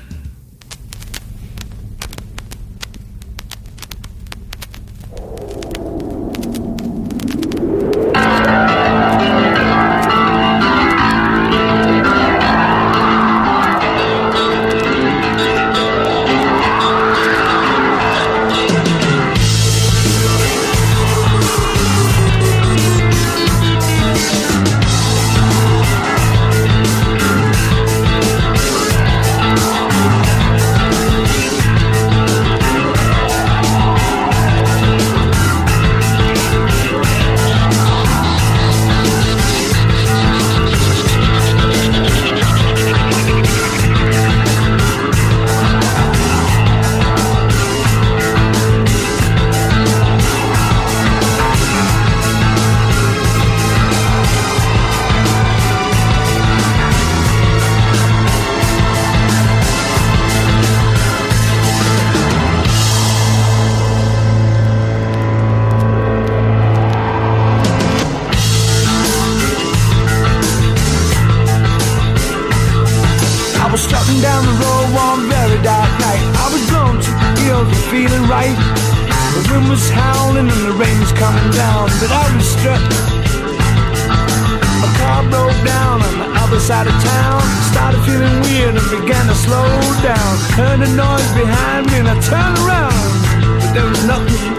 Other 86.52 86.90
of 86.90 87.04
town. 87.04 87.42
Started 87.72 88.02
feeling 88.04 88.42
weird 88.42 88.76
and 88.76 88.90
began 88.90 89.26
to 89.28 89.36
slow 89.36 89.68
down. 90.04 90.38
Heard 90.60 90.82
a 90.82 90.90
noise 90.96 91.32
behind 91.34 91.88
me 91.88 92.00
and 92.00 92.10
I 92.10 92.20
turned 92.20 92.58
around, 92.60 93.12
but 93.60 93.74
there 93.74 93.88
was 93.88 94.06
nothing. 94.06 94.58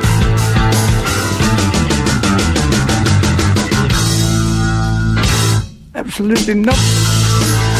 Absolutely 5.94 6.55
nothing. 6.55 7.71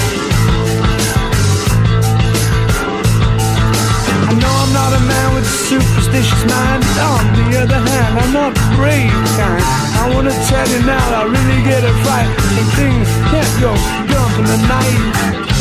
I'm 4.73 4.89
not 4.89 4.97
a 4.97 5.05
man 5.05 5.35
with 5.35 5.45
a 5.45 5.57
superstitious 5.69 6.45
mind. 6.49 6.81
On 7.05 7.25
the 7.37 7.61
other 7.61 7.77
hand, 7.77 8.17
I'm 8.17 8.33
not 8.33 8.55
the 8.57 8.65
brave 8.73 9.13
kind. 9.37 9.61
I 10.01 10.09
wanna 10.15 10.33
tell 10.49 10.67
you 10.67 10.81
now, 10.89 11.21
I 11.21 11.29
really 11.29 11.61
get 11.61 11.85
a 11.85 11.93
fright 12.01 12.25
when 12.57 12.65
things 12.81 13.05
can't 13.29 13.53
go 13.61 13.77
dump 14.09 14.33
in 14.41 14.47
the 14.49 14.61
night. 14.73 14.97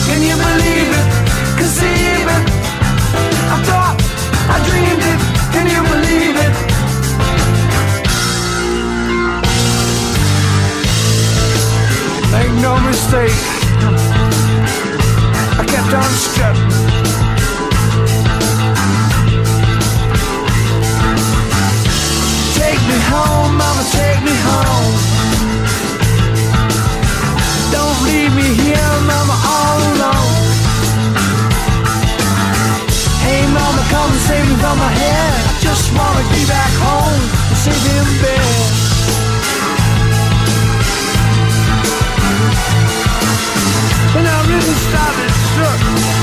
Can 0.07 0.23
you 0.23 0.39
believe 0.39 0.91
it? 0.95 1.07
Conceive 1.59 2.23
it? 2.23 2.45
I 3.51 3.57
thought 3.67 3.99
I 4.47 4.57
dreamed 4.71 5.03
it. 5.03 5.19
Can 5.51 5.67
you 5.67 5.81
believe 5.91 6.35
it? 6.47 6.55
Make 12.31 12.53
no 12.63 12.79
mistake. 12.87 13.35
I 15.59 15.65
kept 15.67 15.91
on 15.99 16.11
strutting. 16.15 16.91
Take 22.61 22.83
me 22.91 22.97
home, 23.09 23.57
mama, 23.57 23.83
take 23.89 24.21
me 24.21 24.35
home. 24.47 24.93
Don't 27.75 27.97
leave 28.05 28.33
me 28.35 28.49
here, 28.63 28.93
mama, 29.11 29.35
all 29.53 29.79
alone. 29.91 30.33
Hey, 33.25 33.41
mama, 33.57 33.81
come 33.89 34.11
and 34.13 34.21
save 34.29 34.45
me 34.49 34.55
from 34.61 34.77
my 34.77 34.93
head. 35.01 35.31
I 35.49 35.53
just 35.67 35.85
wanna 35.97 36.23
be 36.29 36.41
back 36.45 36.71
home 36.85 37.21
and 37.49 37.57
save 37.65 37.83
in 37.97 38.07
bed. 38.21 38.91
And 44.17 44.25
I 44.27 44.37
really 44.51 44.77
started 44.85 45.31
shook. 45.53 46.20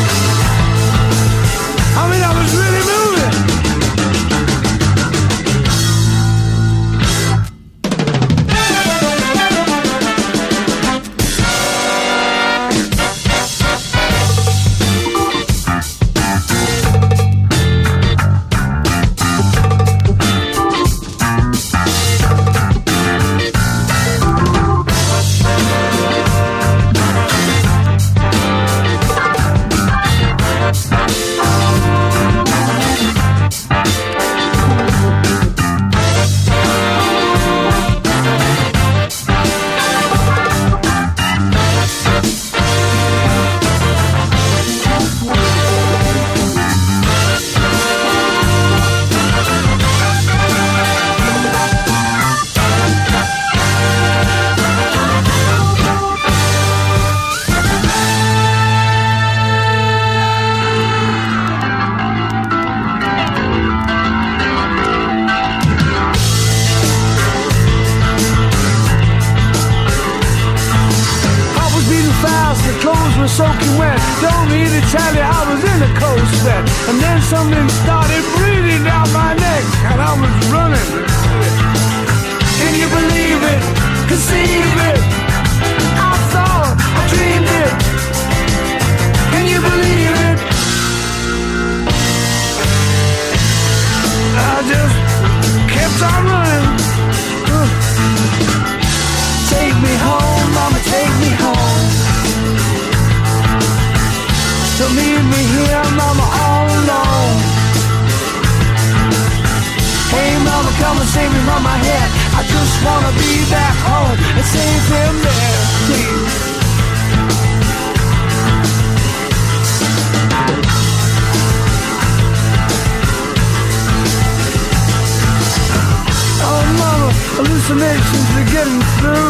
Hallucinations 127.68 128.30
are 128.34 128.44
getting 128.50 128.80
through. 128.98 129.27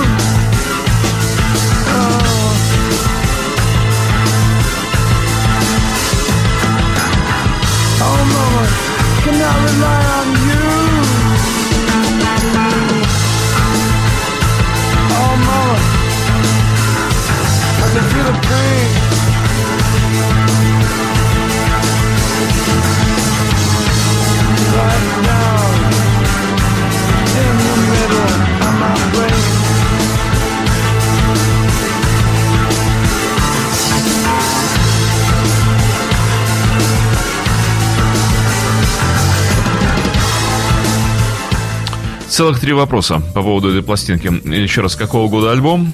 Целых 42.38 42.60
три 42.60 42.72
вопроса 42.72 43.20
по 43.34 43.42
поводу 43.42 43.70
этой 43.70 43.82
пластинки. 43.82 44.28
Еще 44.48 44.80
раз, 44.80 44.94
какого 44.94 45.28
года 45.28 45.50
альбом? 45.50 45.92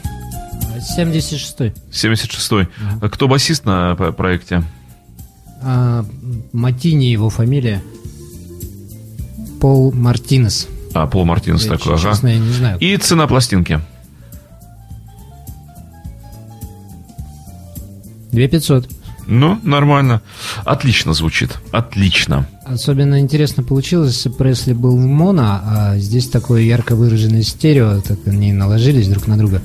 76-й. 0.95 1.73
76-й. 1.91 2.69
А 3.01 3.09
Кто 3.09 3.29
басист 3.29 3.65
на 3.65 3.95
проекте? 3.95 4.63
А, 5.63 6.05
Матини 6.53 7.07
его 7.07 7.31
фамилия. 7.31 7.83
Пол 9.59 9.91
Мартинес. 9.93 10.69
А, 10.93 11.07
Пол 11.07 11.25
Мартинес 11.25 11.65
Я, 11.65 11.79
такой, 11.79 11.95
ага. 11.95 12.11
Честно, 12.11 12.29
я 12.29 12.39
не 12.39 12.53
знаю. 12.53 12.79
И 12.79 12.95
цена 12.99 13.27
пластинки. 13.27 13.81
2500. 18.33 18.91
Ну, 19.27 19.59
нормально. 19.63 20.21
Отлично 20.67 21.15
звучит. 21.15 21.59
Отлично. 21.73 22.47
Особенно 22.65 23.21
интересно 23.21 23.63
получилось, 23.63 24.15
если 24.17 24.31
Пресли 24.31 24.73
был 24.73 24.97
в 24.97 25.05
моно, 25.05 25.61
а 25.65 25.99
здесь 25.99 26.29
такое 26.29 26.63
ярко 26.63 26.95
выраженное 26.97 27.43
стерео, 27.43 28.01
так 28.01 28.19
они 28.27 28.53
наложились 28.53 29.09
друг 29.09 29.27
на 29.27 29.37
друга. 29.37 29.61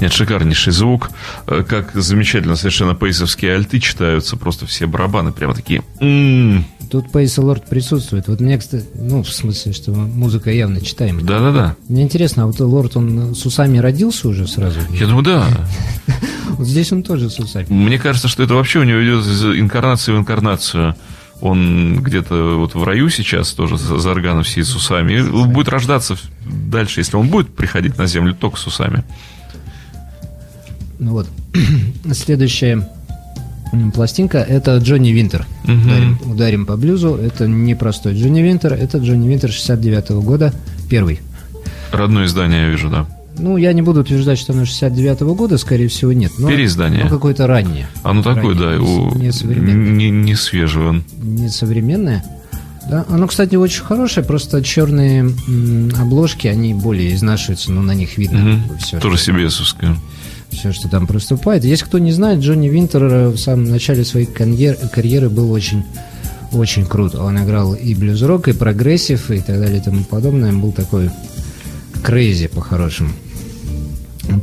Нет, 0.00 0.12
шикарнейший 0.12 0.72
звук. 0.72 1.10
Э, 1.46 1.64
Как 1.68 1.92
замечательно 1.94 2.56
совершенно 2.56 2.94
пейсовские 2.94 3.54
альты 3.54 3.80
читаются. 3.80 4.36
Просто 4.36 4.66
все 4.66 4.86
барабаны 4.86 5.32
прямо 5.32 5.54
такие. 5.54 5.82
м 6.00 6.64
Тут 6.90 7.10
Пейс 7.10 7.36
Лорд 7.38 7.68
присутствует. 7.68 8.28
Вот 8.28 8.38
мне, 8.40 8.58
кстати, 8.58 8.84
ну, 8.94 9.24
в 9.24 9.28
смысле, 9.32 9.72
что 9.72 9.90
музыка 9.92 10.52
явно 10.52 10.80
читаемая. 10.80 11.24
Да-да-да. 11.24 11.74
Мне 11.88 12.02
интересно, 12.04 12.44
а 12.44 12.46
вот 12.46 12.60
Лорд, 12.60 12.96
он 12.96 13.34
с 13.34 13.44
усами 13.44 13.78
родился 13.78 14.28
уже 14.28 14.46
сразу? 14.46 14.78
Я 14.92 15.06
думаю, 15.06 15.24
да. 15.24 15.46
Вот 16.58 16.66
здесь 16.66 16.90
он 16.92 17.02
тоже 17.02 17.28
с 17.28 17.38
усами. 17.38 17.66
Мне 17.68 17.98
кажется, 17.98 18.28
что 18.28 18.42
это 18.42 18.54
вообще 18.54 18.78
у 18.78 18.84
него 18.84 19.02
идет 19.04 19.26
из 19.26 19.44
инкарнации 19.44 20.12
в 20.12 20.16
инкарнацию. 20.18 20.94
Он 21.40 22.02
где-то 22.02 22.56
вот 22.58 22.74
в 22.74 22.82
раю 22.82 23.10
сейчас 23.10 23.52
тоже 23.52 23.76
за 23.76 24.14
сидит 24.44 24.66
с 24.66 24.74
усами. 24.74 25.14
И 25.14 25.20
он 25.20 25.50
будет 25.50 25.68
рождаться 25.68 26.16
дальше, 26.44 27.00
если 27.00 27.16
он 27.16 27.28
будет 27.28 27.54
приходить 27.54 27.98
на 27.98 28.06
землю, 28.06 28.34
только 28.34 28.58
с 28.58 28.66
усами. 28.66 29.04
Ну 30.98 31.12
вот. 31.12 31.28
Следующая 32.12 32.88
пластинка 33.94 34.38
это 34.38 34.78
Джонни 34.78 35.10
Винтер. 35.10 35.46
Мгм. 35.64 35.82
Ударим, 35.82 36.18
ударим 36.24 36.66
по 36.66 36.76
блюзу. 36.76 37.16
Это 37.16 37.46
не 37.46 37.74
простой 37.74 38.14
Джонни 38.14 38.40
Винтер, 38.40 38.72
это 38.72 38.98
Джонни 38.98 39.28
Винтер 39.28 39.52
69 39.52 40.10
года, 40.22 40.52
первый. 40.88 41.20
Родное 41.92 42.26
издание 42.26 42.62
я 42.62 42.68
вижу, 42.68 42.88
да. 42.88 43.06
Ну, 43.38 43.56
я 43.58 43.72
не 43.72 43.82
буду 43.82 44.00
утверждать, 44.00 44.38
что 44.38 44.52
оно 44.52 44.64
69 44.64 45.20
года, 45.36 45.58
скорее 45.58 45.88
всего, 45.88 46.12
нет. 46.12 46.32
Но, 46.38 46.48
Переиздание. 46.48 47.04
Ну, 47.04 47.10
какое-то 47.10 47.46
раннее. 47.46 47.86
Оно 48.02 48.22
такое, 48.22 48.54
да, 48.54 48.70
Раннее, 48.76 48.80
у- 48.80 49.14
не 49.18 49.30
современное. 49.32 49.92
не, 49.94 50.10
не 50.10 50.34
свежий 50.34 50.82
он. 50.82 51.04
Не 51.22 51.48
современное. 51.50 52.24
Да, 52.88 53.04
оно, 53.08 53.26
кстати, 53.26 53.56
очень 53.56 53.82
хорошее, 53.82 54.24
просто 54.24 54.62
черные 54.62 55.28
обложки, 56.00 56.46
они 56.46 56.72
более 56.72 57.14
изнашиваются, 57.14 57.72
но 57.72 57.82
на 57.82 57.92
них 57.92 58.16
видно 58.16 58.38
Мгм. 58.38 58.78
все, 58.78 59.00
Тоже 59.00 59.18
CBS 59.18 59.41
овское. 59.41 59.96
все, 60.50 60.72
что 60.72 60.88
там 60.88 61.06
проступает. 61.08 61.64
Если 61.64 61.84
кто 61.84 61.98
не 61.98 62.12
знает, 62.12 62.38
Джонни 62.40 62.68
Винтер 62.68 63.02
э, 63.04 63.28
в 63.30 63.38
самом 63.38 63.64
начале 63.64 64.04
своей 64.04 64.26
карьер- 64.26 64.78
карьеры 64.94 65.28
был 65.28 65.50
очень, 65.50 65.82
очень 66.52 66.86
крут. 66.86 67.16
Он 67.16 67.36
играл 67.42 67.74
и 67.74 67.92
блюз-рок, 67.96 68.46
и 68.48 68.52
прогрессив, 68.52 69.30
и 69.32 69.40
так 69.40 69.58
далее, 69.58 69.78
и 69.78 69.82
тому 69.82 70.04
подобное. 70.04 70.50
Он 70.50 70.60
был 70.60 70.70
такой 70.72 71.10
крейзи 72.04 72.46
по-хорошему. 72.46 73.10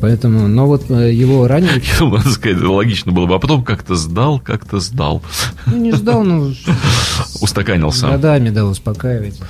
Поэтому, 0.02 0.48
но 0.48 0.66
вот 0.68 0.90
э, 0.90 1.12
его 1.14 1.48
ранее, 1.48 1.82
Я 2.00 2.06
надо 2.06 2.30
сказать, 2.30 2.62
логично 2.62 3.12
было 3.12 3.26
бы. 3.26 3.36
А 3.36 3.40
потом 3.40 3.64
как-то 3.64 3.96
сдал, 3.96 4.40
как-то 4.40 4.80
сдал. 4.80 5.22
ну, 5.66 5.78
не 5.78 5.92
ждал, 5.92 6.24
ну, 6.24 6.54
Устаканился. 7.42 8.08
годами, 8.08 8.50
да, 8.50 8.66
успокаивается. 8.66 9.44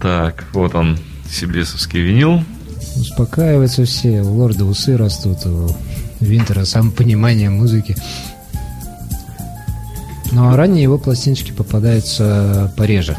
Так, 0.00 0.44
вот 0.52 0.74
он, 0.74 0.98
сибесовский 1.30 2.00
винил. 2.00 2.42
Успокаиваются 2.96 3.84
все, 3.84 4.22
у 4.22 4.32
лорда 4.34 4.64
усы 4.64 4.96
растут, 4.96 5.38
у 5.46 5.70
Винтера 6.20 6.64
самопонимание 6.64 7.48
музыки. 7.50 7.96
Ну 10.32 10.48
а 10.48 10.56
ранее 10.56 10.82
его 10.82 10.98
пластиночки 10.98 11.50
попадаются 11.52 12.72
пореже. 12.76 13.16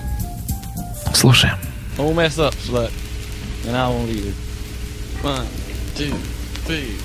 Слушаем. 1.14 1.56
Don't 1.98 2.16
mess 2.16 2.38
up, 2.38 2.54
slut. 2.68 2.90
And 3.68 3.76
I 3.76 3.88
won't 3.90 4.08
leave 4.10 4.26
it. 4.28 4.36
One, 5.24 5.46
two, 5.98 6.14
speed. 6.72 6.96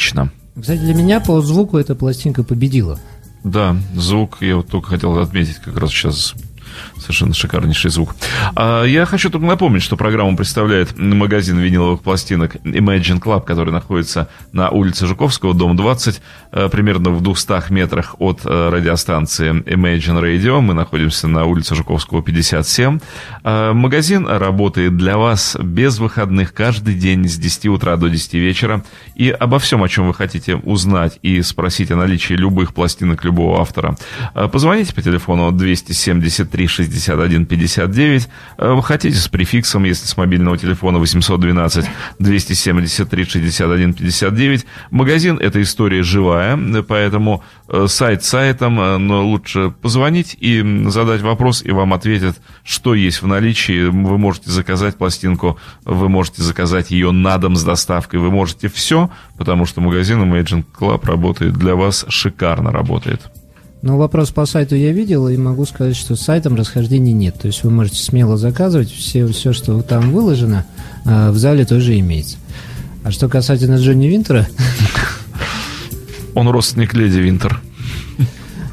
Отлично. 0.03 0.33
Кстати, 0.61 0.81
для 0.81 0.95
меня 0.95 1.21
по 1.21 1.41
звуку 1.43 1.79
эта 1.79 1.95
пластинка 1.95 2.43
победила. 2.43 2.99
Да, 3.45 3.77
звук, 3.95 4.39
я 4.41 4.57
вот 4.57 4.67
только 4.67 4.91
хотел 4.91 5.17
отметить 5.19 5.57
как 5.57 5.77
раз 5.77 5.91
сейчас 5.91 6.35
Совершенно 6.99 7.35
шикарнейший 7.35 7.91
звук. 7.91 8.15
А 8.55 8.85
я 8.85 9.07
хочу 9.07 9.31
только 9.31 9.47
напомнить, 9.47 9.83
что 9.83 9.97
программу 9.97 10.37
представляет 10.37 10.99
магазин 10.99 11.59
виниловых 11.59 12.03
пластинок 12.03 12.57
Imagine 12.57 13.21
Club, 13.21 13.45
который 13.45 13.73
находится 13.73 14.29
на 14.53 14.69
улице 14.71 15.07
Жуковского, 15.07 15.55
дом 15.55 15.75
20, 15.77 16.21
э, 16.53 16.69
примерно 16.69 17.11
в 17.11 17.23
200 17.23 17.73
метрах 17.73 18.17
от 18.19 18.41
э, 18.45 18.69
радиостанции 18.69 19.53
Imagine 19.53 20.21
Radio. 20.21 20.61
Мы 20.61 20.75
находимся 20.75 21.29
на 21.29 21.45
улице 21.45 21.75
Жуковского, 21.75 22.23
57. 22.23 23.01
А 23.43 23.73
магазин 23.73 24.27
работает 24.27 24.97
для 24.97 25.17
вас 25.17 25.57
без 25.59 25.99
выходных 25.99 26.53
каждый 26.53 26.95
день 26.95 27.29
с 27.29 27.39
10 27.39 27.67
утра 27.67 27.97
до 27.97 28.09
10 28.09 28.35
вечера. 28.35 28.85
И 29.15 29.31
обо 29.31 29.59
всем, 29.59 29.83
о 29.83 29.89
чем 29.89 30.09
вы 30.09 30.15
хотите 30.15 30.57
узнать 30.57 31.19
и 31.23 31.41
спросить 31.43 31.91
о 31.91 31.97
наличии 31.97 32.35
любых 32.35 32.75
пластинок 32.75 33.25
любого 33.25 33.61
автора, 33.63 33.97
э, 34.35 34.49
позвоните 34.49 34.95
по 34.95 35.01
телефону 35.01 35.51
273 35.53 36.67
61 36.67 37.47
59. 37.47 38.29
Э, 38.59 38.72
Вы 38.72 38.82
хотите 38.82 39.16
с 39.16 39.28
префиксом, 39.28 39.84
если 39.84 40.07
с 40.07 40.16
мобильного 40.16 40.57
телефона 40.59 40.99
812 40.99 41.86
273 42.18 43.24
61 43.24 43.95
59. 43.95 44.66
Магазин– 44.90 45.38
это 45.40 45.61
история 45.62 46.03
живая, 46.03 46.59
поэтому 46.82 47.43
э, 47.68 47.86
сайт 47.88 48.24
сайтом, 48.24 48.80
э, 48.80 48.99
но 48.99 49.26
лучше 49.26 49.70
позвонить 49.70 50.36
и 50.38 50.84
задать 50.88 51.22
вопрос, 51.22 51.62
и 51.62 51.70
вам 51.70 51.93
ответят, 51.93 52.40
что 52.64 52.95
есть 52.95 53.22
в 53.22 53.26
наличии. 53.26 53.88
Вы 53.88 54.18
можете 54.18 54.51
заказать 54.51 54.97
пластинку, 54.97 55.59
вы 55.84 56.09
можете 56.09 56.43
заказать 56.43 56.90
ее 56.90 57.11
на 57.11 57.38
дом 57.38 57.57
с 57.57 57.64
доставкой, 57.64 58.20
вы 58.20 58.30
можете 58.30 58.68
все, 58.68 59.11
потому 59.36 59.66
что 59.66 59.80
магазин 59.80 60.22
Imagine 60.22 60.64
Club 60.78 61.07
работает 61.07 61.55
для 61.55 61.74
вас, 61.74 62.05
шикарно 62.09 62.70
работает. 62.70 63.22
Но 63.83 63.99
вопрос 63.99 64.30
по 64.30 64.47
сайту 64.47 64.76
я 64.76 64.93
видел, 64.93 65.28
и 65.28 65.37
могу 65.37 65.64
сказать, 65.66 65.97
что 65.97 66.14
с 66.14 66.20
сайтом 66.20 66.55
расхождений 66.55 67.12
нет. 67.12 67.39
То 67.41 67.49
есть 67.49 67.64
вы 67.64 67.70
можете 67.70 68.01
смело 68.01 68.37
заказывать, 68.37 68.93
все, 68.93 69.26
все 69.26 69.53
что 69.53 69.83
там 69.83 70.12
выложено, 70.12 70.64
а, 71.05 71.33
в 71.33 71.37
зале 71.37 71.64
тоже 71.64 71.99
имеется. 71.99 72.37
А 73.03 73.11
что 73.11 73.28
касательно 73.28 73.76
Джонни 73.76 74.07
Винтера, 74.07 74.47
Он 76.35 76.49
родственник 76.49 76.95
Леди 76.95 77.18
Винтер. 77.18 77.61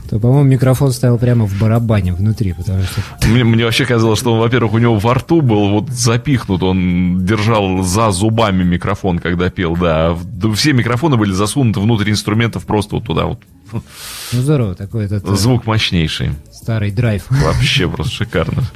то, 0.09 0.19
по-моему, 0.19 0.43
микрофон 0.43 0.91
стоял 0.91 1.17
прямо 1.17 1.45
в 1.45 1.59
барабане 1.59 2.13
внутри, 2.13 2.53
потому 2.53 2.83
что 2.83 3.27
Мне, 3.27 3.43
мне 3.43 3.65
вообще 3.65 3.85
казалось, 3.85 4.19
что 4.19 4.33
он, 4.33 4.39
во-первых, 4.39 4.73
у 4.73 4.77
него 4.77 4.95
во 4.97 5.15
рту 5.15 5.41
был 5.41 5.69
вот 5.69 5.89
запихнут, 5.89 6.63
он 6.63 7.25
держал 7.25 7.83
за 7.83 8.11
зубами 8.11 8.63
микрофон, 8.63 9.19
когда 9.19 9.49
пел, 9.49 9.75
да. 9.75 10.15
Все 10.55 10.73
микрофоны 10.73 11.17
были 11.17 11.31
засунуты 11.31 11.79
внутрь 11.79 12.11
инструментов 12.11 12.65
просто 12.65 12.95
вот 12.95 13.05
туда 13.05 13.25
вот. 13.25 13.39
Ну 13.73 14.41
здорово, 14.41 14.75
такой 14.75 15.05
этот 15.05 15.27
э, 15.27 15.35
Звук 15.35 15.65
мощнейший. 15.65 16.31
старый 16.51 16.91
драйв. 16.91 17.25
Вообще 17.29 17.87
просто 17.89 18.13
шикарно. 18.13 18.63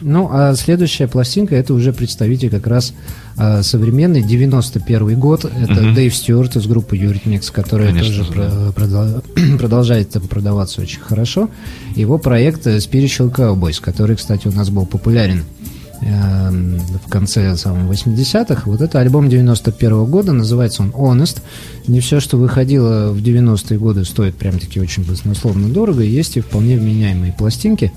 Ну, 0.00 0.28
а 0.30 0.54
следующая 0.54 1.08
пластинка, 1.08 1.54
это 1.56 1.72
уже 1.72 1.92
представитель 1.94 2.50
как 2.50 2.66
раз 2.66 2.92
а, 3.38 3.62
современный, 3.62 4.22
91 4.22 5.18
год. 5.18 5.44
Это 5.46 5.94
Дэйв 5.94 6.14
Стюарт 6.14 6.56
из 6.56 6.66
группы 6.66 6.96
Eurythmics, 6.98 7.50
которая 7.50 7.88
Конечно 7.88 8.18
тоже 8.18 8.24
же, 8.24 8.32
про- 8.32 8.84
продол- 8.84 9.56
продолжает 9.58 10.10
там 10.10 10.28
продаваться 10.28 10.82
очень 10.82 11.00
хорошо. 11.00 11.48
Его 11.96 12.18
проект 12.18 12.66
э, 12.66 12.76
Spiritual 12.78 13.30
Cowboys, 13.34 13.80
который, 13.80 14.16
кстати, 14.16 14.46
у 14.46 14.52
нас 14.52 14.68
был 14.68 14.84
популярен 14.84 15.44
в 16.00 17.08
конце 17.08 17.56
самого 17.56 17.92
80-х. 17.92 18.62
Вот 18.66 18.80
это 18.80 19.00
альбом 19.00 19.28
91 19.28 20.04
года, 20.06 20.32
называется 20.32 20.82
он 20.82 20.90
Honest. 20.90 21.40
Не 21.86 22.00
все, 22.00 22.20
что 22.20 22.36
выходило 22.36 23.10
в 23.12 23.18
90-е 23.22 23.78
годы, 23.78 24.04
стоит 24.04 24.36
прям-таки 24.36 24.80
очень 24.80 25.04
баснословно 25.04 25.68
дорого. 25.68 26.02
Есть 26.02 26.36
и 26.36 26.40
вполне 26.40 26.76
вменяемые 26.76 27.32
пластинки. 27.32 27.92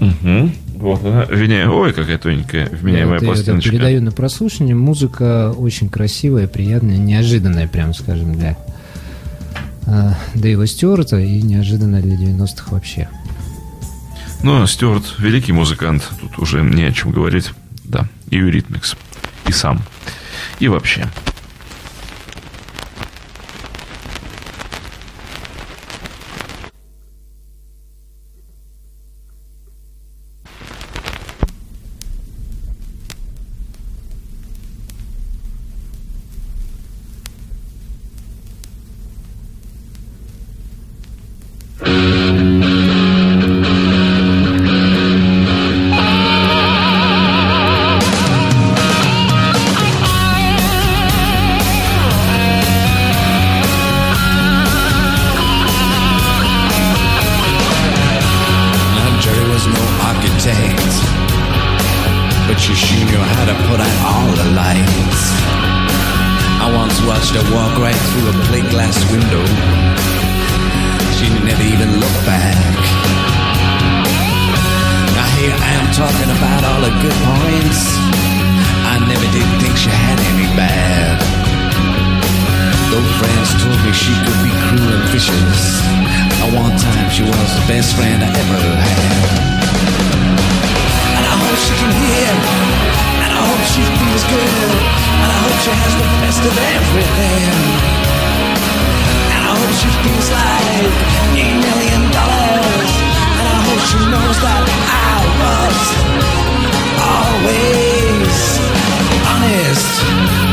Мгм. 0.00 0.52
Вот 0.76 1.04
она, 1.04 1.24
виня- 1.24 1.68
Ой, 1.68 1.92
какая 1.92 2.18
тоненькая 2.18 2.68
вменяемая 2.68 3.18
Вот 3.18 3.22
я 3.22 3.32
это 3.32 3.34
пластиночка. 3.34 3.70
передаю 3.70 4.00
на 4.00 4.12
прослушивание. 4.12 4.76
Музыка 4.76 5.52
очень 5.56 5.88
красивая, 5.88 6.46
приятная, 6.46 6.96
неожиданная, 6.98 7.66
прям 7.66 7.92
скажем, 7.94 8.36
для 8.36 8.56
э, 9.86 10.10
Дэйва 10.34 10.66
Стюарта 10.68 11.18
и 11.18 11.42
неожиданная 11.42 12.00
для 12.02 12.14
90-х 12.14 12.66
вообще. 12.70 13.08
Ну, 14.42 14.66
Стюарт 14.66 15.18
великий 15.18 15.52
музыкант, 15.52 16.08
тут 16.20 16.38
уже 16.38 16.62
не 16.62 16.84
о 16.84 16.92
чем 16.92 17.10
говорить. 17.10 17.50
Да, 17.84 18.06
и 18.30 18.38
Eurythmics, 18.38 18.96
и 19.46 19.52
сам, 19.52 19.82
и 20.60 20.68
вообще. 20.68 21.08
Friends 83.18 83.50
told 83.58 83.78
me 83.82 83.90
she 83.90 84.14
could 84.22 84.40
be 84.46 84.52
cruel 84.62 84.90
and 84.94 85.06
vicious. 85.10 85.62
At 86.38 86.50
one 86.54 86.74
time 86.78 87.10
she 87.10 87.22
was 87.26 87.50
the 87.58 87.64
best 87.66 87.96
friend 87.98 88.22
I 88.22 88.30
ever 88.30 88.62
had. 88.78 89.58
And 91.18 91.24
I 91.26 91.34
hope 91.42 91.58
she 91.66 91.74
can 91.82 91.92
hear. 91.98 92.32
And 93.22 93.30
I 93.34 93.42
hope 93.42 93.64
she 93.74 93.82
feels 93.98 94.24
good. 94.34 94.70
And 95.22 95.30
I 95.34 95.38
hope 95.42 95.58
she 95.66 95.72
has 95.82 95.92
the 95.98 96.08
best 96.22 96.42
of 96.46 96.54
everything. 96.78 97.58
And 99.34 99.42
I 99.50 99.52
hope 99.58 99.74
she 99.82 99.90
feels 100.04 100.28
like 100.38 100.94
a 101.42 101.46
million 101.66 102.02
dollars. 102.14 102.92
And 103.38 103.46
I 103.50 103.58
hope 103.66 103.82
she 103.90 104.00
knows 104.14 104.38
that 104.46 104.62
I 104.94 105.18
was 105.42 105.78
always 107.18 108.38
honest. 109.26 110.47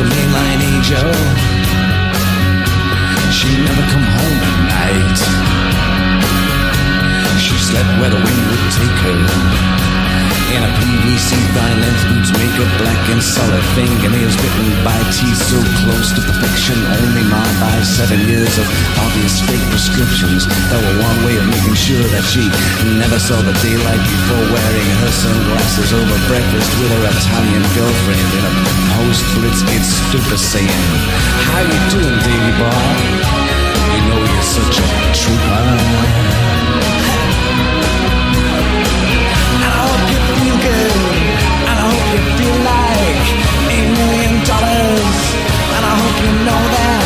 Was 0.00 0.06
a 0.06 0.14
mainline 0.14 0.60
angel. 0.62 1.12
She 3.32 3.48
never 3.62 3.82
come 3.90 4.06
home 4.16 4.40
at 4.48 4.56
night. 4.70 5.18
She 7.40 7.54
slept 7.56 8.00
where 8.00 8.10
the 8.10 8.16
wind 8.16 8.50
would 8.50 8.72
take 8.72 8.98
her. 9.04 9.87
In 10.48 10.64
a 10.64 10.70
PVC 10.80 11.36
thigh-length 11.52 12.04
boots, 12.08 12.32
makeup 12.40 12.72
black 12.80 13.02
and 13.12 13.20
solid, 13.20 13.60
fingernails 13.76 14.32
bitten 14.40 14.68
by 14.80 14.96
teeth 15.12 15.36
so 15.44 15.60
close 15.84 16.08
to 16.16 16.24
perfection, 16.24 16.80
only 16.88 17.20
marred 17.28 17.56
by 17.60 17.76
seven 17.84 18.24
years 18.24 18.56
of 18.56 18.64
obvious 18.96 19.44
fake 19.44 19.60
prescriptions 19.68 20.48
that 20.72 20.80
were 20.80 20.96
one 21.04 21.18
way 21.28 21.36
of 21.36 21.44
making 21.52 21.76
sure 21.76 22.00
that 22.16 22.24
she 22.24 22.48
never 22.96 23.20
saw 23.20 23.36
the 23.44 23.52
daylight 23.60 24.00
before 24.00 24.44
wearing 24.48 24.88
her 25.04 25.12
sunglasses 25.12 25.92
over 25.92 26.16
breakfast 26.32 26.72
with 26.80 26.96
her 26.96 27.04
Italian 27.12 27.64
girlfriend 27.76 28.30
in 28.32 28.44
a 28.48 28.52
post-Blitzkid 28.96 29.84
stupor 29.84 30.40
saying, 30.40 30.84
How 31.44 31.60
you 31.60 31.80
doing, 31.92 32.16
Davy 32.24 32.52
boy? 32.56 32.96
You 33.92 34.00
know 34.08 34.20
you're 34.24 34.48
such 34.48 34.80
a 34.80 34.88
trooper. 35.12 36.47
know 46.48 46.68
that 46.70 46.97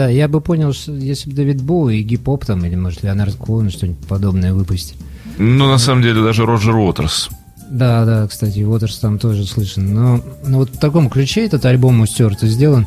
да. 0.00 0.08
Я 0.08 0.28
бы 0.28 0.40
понял, 0.40 0.72
что 0.72 0.92
если 0.92 1.28
бы 1.28 1.36
Дэвид 1.36 1.62
Боу 1.62 1.90
и 1.90 2.02
Гип-Поп 2.02 2.46
там, 2.46 2.64
или, 2.64 2.74
может, 2.74 3.02
Леонард 3.02 3.34
Коэн 3.36 3.70
что-нибудь 3.70 4.06
подобное 4.06 4.54
выпустить. 4.54 4.96
Ну, 5.36 5.68
на 5.68 5.76
самом 5.78 6.02
деле, 6.02 6.22
даже 6.22 6.46
Роджер 6.46 6.74
Уотерс. 6.74 7.28
Да, 7.70 8.04
да, 8.06 8.26
кстати, 8.26 8.60
Уотерс 8.62 8.96
там 8.98 9.18
тоже 9.18 9.44
слышен. 9.44 9.94
Но, 9.94 10.24
но 10.46 10.58
вот 10.58 10.70
в 10.70 10.78
таком 10.78 11.10
ключе 11.10 11.44
этот 11.44 11.66
альбом 11.66 12.00
у 12.00 12.06
Стюарта 12.06 12.46
сделан. 12.46 12.86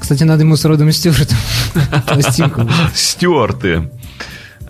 Кстати, 0.00 0.22
надо 0.24 0.42
ему 0.42 0.56
с 0.56 0.64
Родом 0.66 0.92
Стюартом 0.92 1.38
пластинку. 2.06 2.68
Стюарты. 2.94 3.90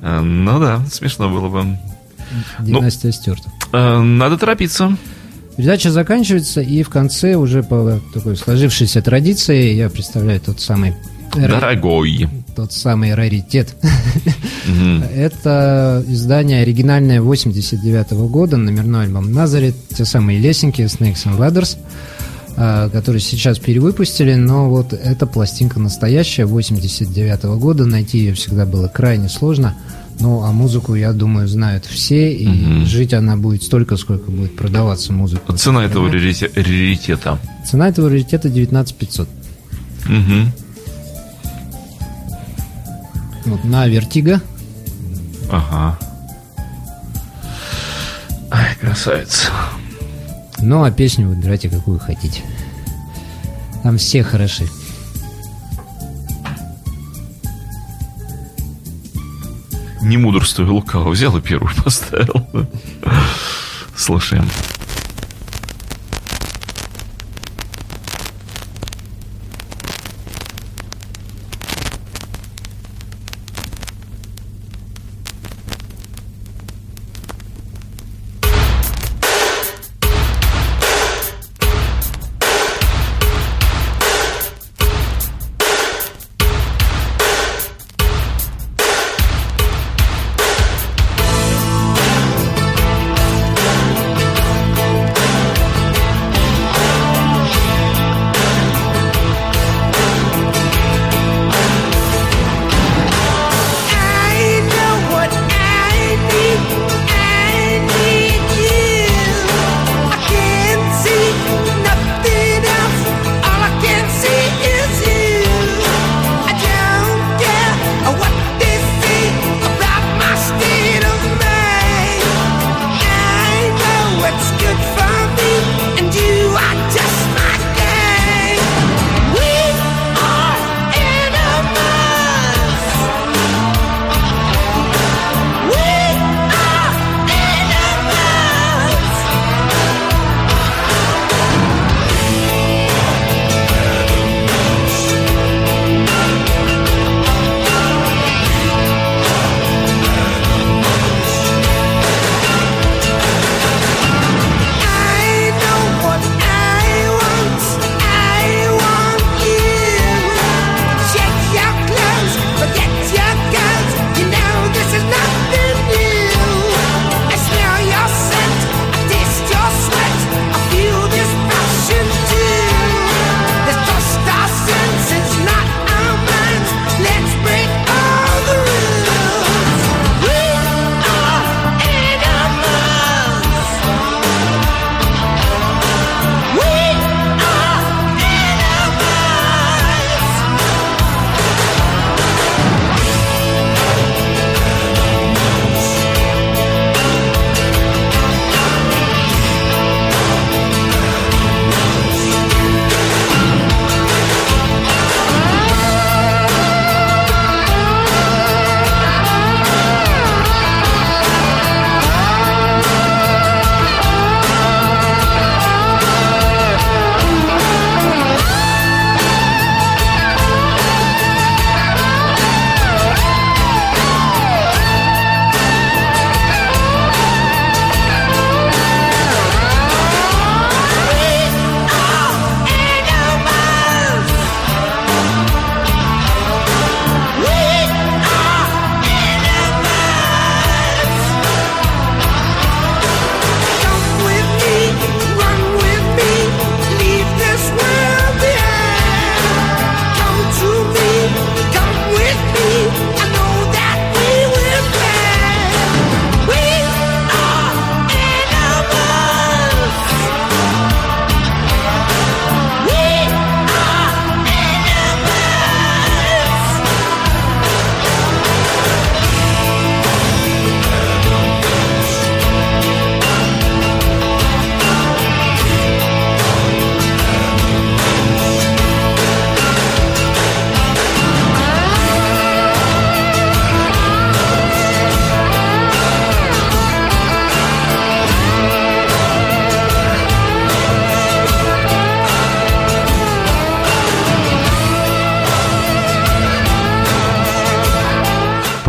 Э, 0.00 0.20
Ну 0.20 0.60
да, 0.60 0.80
смешно 0.92 1.28
было 1.28 1.48
бы. 1.48 1.76
Династия 2.60 3.10
Стюартов. 3.10 3.52
Э, 3.72 4.00
Надо 4.00 4.38
торопиться. 4.38 4.96
Передача 5.56 5.90
заканчивается, 5.90 6.60
и 6.60 6.82
в 6.82 6.88
конце 6.88 7.34
уже 7.34 7.62
по 7.62 8.00
такой 8.12 8.36
сложившейся 8.36 9.02
традиции 9.02 9.72
я 9.72 9.88
представляю 9.88 10.40
тот 10.40 10.60
самый 10.60 10.94
Дорогой. 11.34 12.28
тот 12.56 12.72
самый 12.72 13.14
раритет. 13.14 13.74
Это 15.14 16.04
издание 16.08 16.62
оригинальное 16.62 17.20
89 17.20 18.12
года, 18.28 18.56
номерной 18.56 19.04
альбом 19.04 19.32
Назарет, 19.32 19.74
те 19.96 20.04
самые 20.04 20.38
лесенки 20.38 20.82
Snakes 20.82 21.26
and 21.26 21.38
Ladders, 21.38 21.76
а, 22.56 22.88
которые 22.88 23.20
сейчас 23.20 23.58
перевыпустили, 23.58 24.34
но 24.34 24.68
вот 24.70 24.92
эта 24.92 25.26
пластинка 25.26 25.80
настоящая, 25.80 26.46
89 26.46 27.58
года, 27.58 27.84
найти 27.86 28.18
ее 28.18 28.34
всегда 28.34 28.64
было 28.66 28.88
крайне 28.88 29.28
сложно. 29.28 29.74
Ну, 30.20 30.44
а 30.44 30.52
музыку, 30.52 30.94
я 30.94 31.12
думаю, 31.12 31.48
знают 31.48 31.84
все, 31.86 32.32
и 32.32 32.46
Мгм. 32.46 32.86
жить 32.86 33.12
она 33.12 33.36
будет 33.36 33.64
столько, 33.64 33.96
сколько 33.96 34.30
будет 34.30 34.54
продаваться 34.56 35.12
музыка. 35.12 35.56
Цена 35.56 35.84
этого 35.84 36.08
рарите- 36.08 36.50
раритета. 36.54 37.38
Цена 37.68 37.88
этого 37.88 38.08
раритета 38.08 38.48
19 38.48 38.94
500. 38.94 39.28
Мгм. 40.06 40.52
Вот, 43.44 43.64
на 43.64 43.86
Vertigo. 43.86 44.40
Ага. 45.50 45.98
Ай, 48.50 48.74
красавец. 48.80 49.50
Ну, 50.58 50.84
а 50.84 50.90
песню 50.90 51.28
выбирайте, 51.28 51.68
какую 51.68 51.98
хотите. 51.98 52.42
Там 53.82 53.98
все 53.98 54.22
хороши. 54.22 54.66
Не 60.00 60.16
мудрствуя 60.16 60.68
лукаво, 60.68 61.10
взял 61.10 61.36
и 61.36 61.40
первую 61.40 61.74
поставил. 61.84 62.46
Слушаем. 63.96 64.48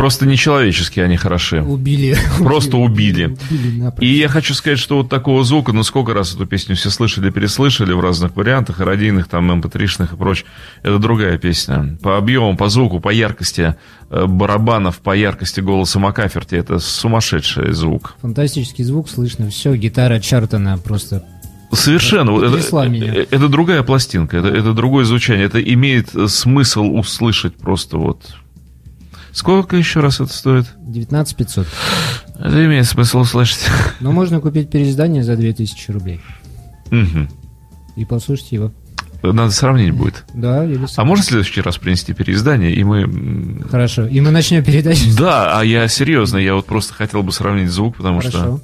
Просто 0.06 0.24
нечеловечески 0.24 1.00
они 1.00 1.16
хороши. 1.16 1.62
Убили. 1.62 2.16
Просто 2.38 2.76
убили. 2.76 3.36
Убили. 3.50 3.92
И 3.98 4.06
я 4.06 4.28
хочу 4.28 4.54
сказать, 4.54 4.78
что 4.78 4.98
вот 4.98 5.08
такого 5.08 5.42
звука, 5.42 5.72
ну 5.72 5.82
сколько 5.82 6.14
раз 6.14 6.32
эту 6.32 6.46
песню 6.46 6.76
все 6.76 6.90
слышали, 6.90 7.28
переслышали 7.30 7.92
в 7.92 7.98
разных 7.98 8.36
вариантах, 8.36 8.78
и 8.78 8.84
радийных, 8.84 9.26
там, 9.26 9.50
mp3-шных 9.50 10.14
и 10.14 10.16
прочее. 10.16 10.46
Это 10.84 11.00
другая 11.00 11.38
песня. 11.38 11.98
По 12.00 12.18
объему, 12.18 12.56
по 12.56 12.68
звуку, 12.68 13.00
по 13.00 13.08
яркости 13.08 13.74
э, 14.08 14.26
барабанов, 14.26 14.98
по 14.98 15.16
яркости 15.16 15.58
голоса 15.58 15.98
Макаферти, 15.98 16.54
это 16.54 16.78
сумасшедший 16.78 17.72
звук. 17.72 18.14
Фантастический 18.22 18.84
звук, 18.84 19.08
слышно 19.10 19.50
все. 19.50 19.74
Гитара 19.74 20.20
Чартона 20.20 20.78
просто 20.78 21.24
Совершенно. 21.72 22.30
Это, 22.44 22.88
меня. 22.88 23.12
э, 23.12 23.26
это 23.28 23.48
другая 23.48 23.82
пластинка, 23.82 24.36
это, 24.36 24.48
это 24.50 24.72
другое 24.72 25.04
звучание. 25.04 25.46
Это 25.46 25.60
имеет 25.60 26.14
э, 26.14 26.28
смысл 26.28 26.84
услышать 26.94 27.56
просто 27.56 27.98
вот... 27.98 28.36
Сколько 29.36 29.76
еще 29.76 30.00
раз 30.00 30.18
это 30.18 30.32
стоит? 30.32 30.64
19 30.78 31.36
500. 31.36 31.66
Это 32.38 32.64
имеет 32.64 32.86
смысл 32.86 33.18
услышать. 33.18 33.66
Но 34.00 34.10
можно 34.10 34.40
купить 34.40 34.70
переиздание 34.70 35.22
за 35.22 35.36
2000 35.36 35.90
рублей. 35.90 36.22
Мгм. 36.90 37.28
И 37.96 38.06
послушать 38.06 38.50
его. 38.52 38.72
Надо 39.22 39.50
сравнить 39.50 39.92
будет. 39.92 40.24
Да, 40.32 40.64
или... 40.64 40.86
А 40.96 41.04
можно 41.04 41.22
в 41.22 41.26
следующий 41.26 41.60
раз 41.60 41.76
принести 41.76 42.14
переиздание, 42.14 42.72
и 42.72 42.82
мы... 42.82 43.62
Хорошо. 43.70 44.06
И 44.06 44.22
мы 44.22 44.30
начнем 44.30 44.64
передачу. 44.64 45.02
Да, 45.18 45.60
а 45.60 45.62
я 45.62 45.86
серьезно, 45.86 46.38
я 46.38 46.54
вот 46.54 46.64
просто 46.64 46.94
хотел 46.94 47.22
бы 47.22 47.30
сравнить 47.30 47.68
звук, 47.68 47.98
потому 47.98 48.22
что... 48.22 48.58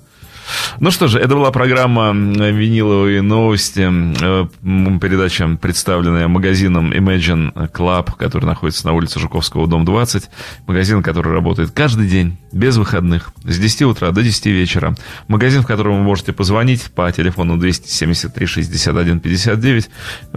Ну 0.81 0.91
что 0.91 1.07
же, 1.09 1.19
это 1.19 1.35
была 1.35 1.51
программа 1.51 2.13
«Виниловые 2.13 3.23
новости», 3.23 3.89
э, 3.89 4.99
передача, 4.99 5.49
представленная 5.61 6.29
магазином 6.29 6.93
Imagine 6.93 7.71
Club, 7.73 8.11
который 8.19 8.47
находится 8.47 8.87
на 8.87 8.93
улице 8.93 9.19
Жуковского, 9.21 9.67
дом 9.67 9.85
20. 9.85 10.31
Магазин, 10.67 11.03
который 11.03 11.33
работает 11.33 11.71
каждый 11.71 12.09
день, 12.09 12.39
без 12.53 12.77
выходных, 12.77 13.31
с 13.45 13.59
10 13.59 13.83
утра 13.83 14.11
до 14.11 14.23
10 14.23 14.47
вечера. 14.47 14.95
Магазин, 15.29 15.63
в 15.63 15.67
котором 15.67 15.99
вы 15.99 16.03
можете 16.03 16.33
позвонить 16.33 16.91
по 16.93 17.11
телефону 17.13 17.57
273 17.57 18.47
61 18.47 19.21
59. 19.21 19.91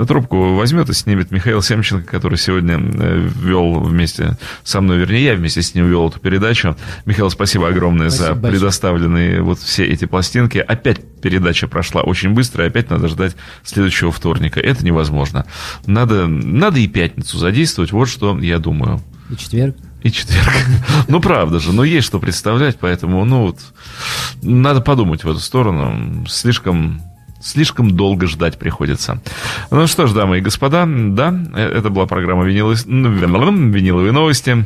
Трубку 0.07 0.55
возьмет 0.55 0.89
и 0.89 0.93
снимет 0.93 1.31
Михаил 1.31 1.61
Семченко, 1.61 2.09
который 2.09 2.37
сегодня 2.37 2.79
э, 2.79 3.29
вел 3.41 3.79
вместе 3.79 4.37
со 4.63 4.81
мной, 4.81 4.97
вернее, 4.97 5.23
я 5.23 5.35
вместе 5.35 5.61
с 5.61 5.73
ним 5.75 5.87
вел 5.89 6.09
эту 6.09 6.19
передачу. 6.19 6.75
Михаил, 7.05 7.29
спасибо 7.29 7.67
огромное 7.67 8.09
Спасибо 8.09 8.27
за 8.27 8.33
большое. 8.35 8.51
предоставленные 8.51 9.41
вот 9.41 9.59
все 9.59 9.85
эти 9.85 10.04
пластинки. 10.07 10.57
Опять 10.57 10.99
передача 11.21 11.67
прошла 11.67 12.01
очень 12.01 12.31
быстро, 12.31 12.65
и 12.65 12.67
опять 12.67 12.89
надо 12.89 13.07
ждать 13.07 13.35
следующего 13.63 14.11
вторника. 14.11 14.59
Это 14.59 14.85
невозможно. 14.85 15.45
Надо, 15.85 16.27
надо 16.27 16.79
и 16.79 16.87
пятницу 16.87 17.37
задействовать, 17.37 17.91
вот 17.91 18.07
что 18.07 18.37
я 18.39 18.59
думаю. 18.59 19.01
И 19.29 19.35
четверг. 19.35 19.75
И 20.03 20.11
четверг. 20.11 20.53
Ну, 21.07 21.19
правда 21.19 21.59
же, 21.59 21.73
но 21.73 21.83
есть 21.83 22.07
что 22.07 22.19
представлять, 22.19 22.77
поэтому, 22.79 23.25
ну, 23.25 23.47
вот, 23.47 23.59
надо 24.41 24.81
подумать 24.81 25.23
в 25.23 25.29
эту 25.29 25.39
сторону. 25.39 26.25
Слишком 26.27 27.01
Слишком 27.41 27.91
долго 27.91 28.25
ждать 28.25 28.57
приходится. 28.57 29.21
Ну 29.69 29.85
что 29.85 30.07
ж, 30.07 30.13
дамы 30.13 30.39
и 30.39 30.41
господа, 30.41 30.87
да, 30.87 31.31
э, 31.53 31.77
это 31.77 31.91
была 31.91 32.07
программа 32.07 32.43
«Виниловые, 32.43 32.77
виниловые 32.85 34.11
новости». 34.11 34.65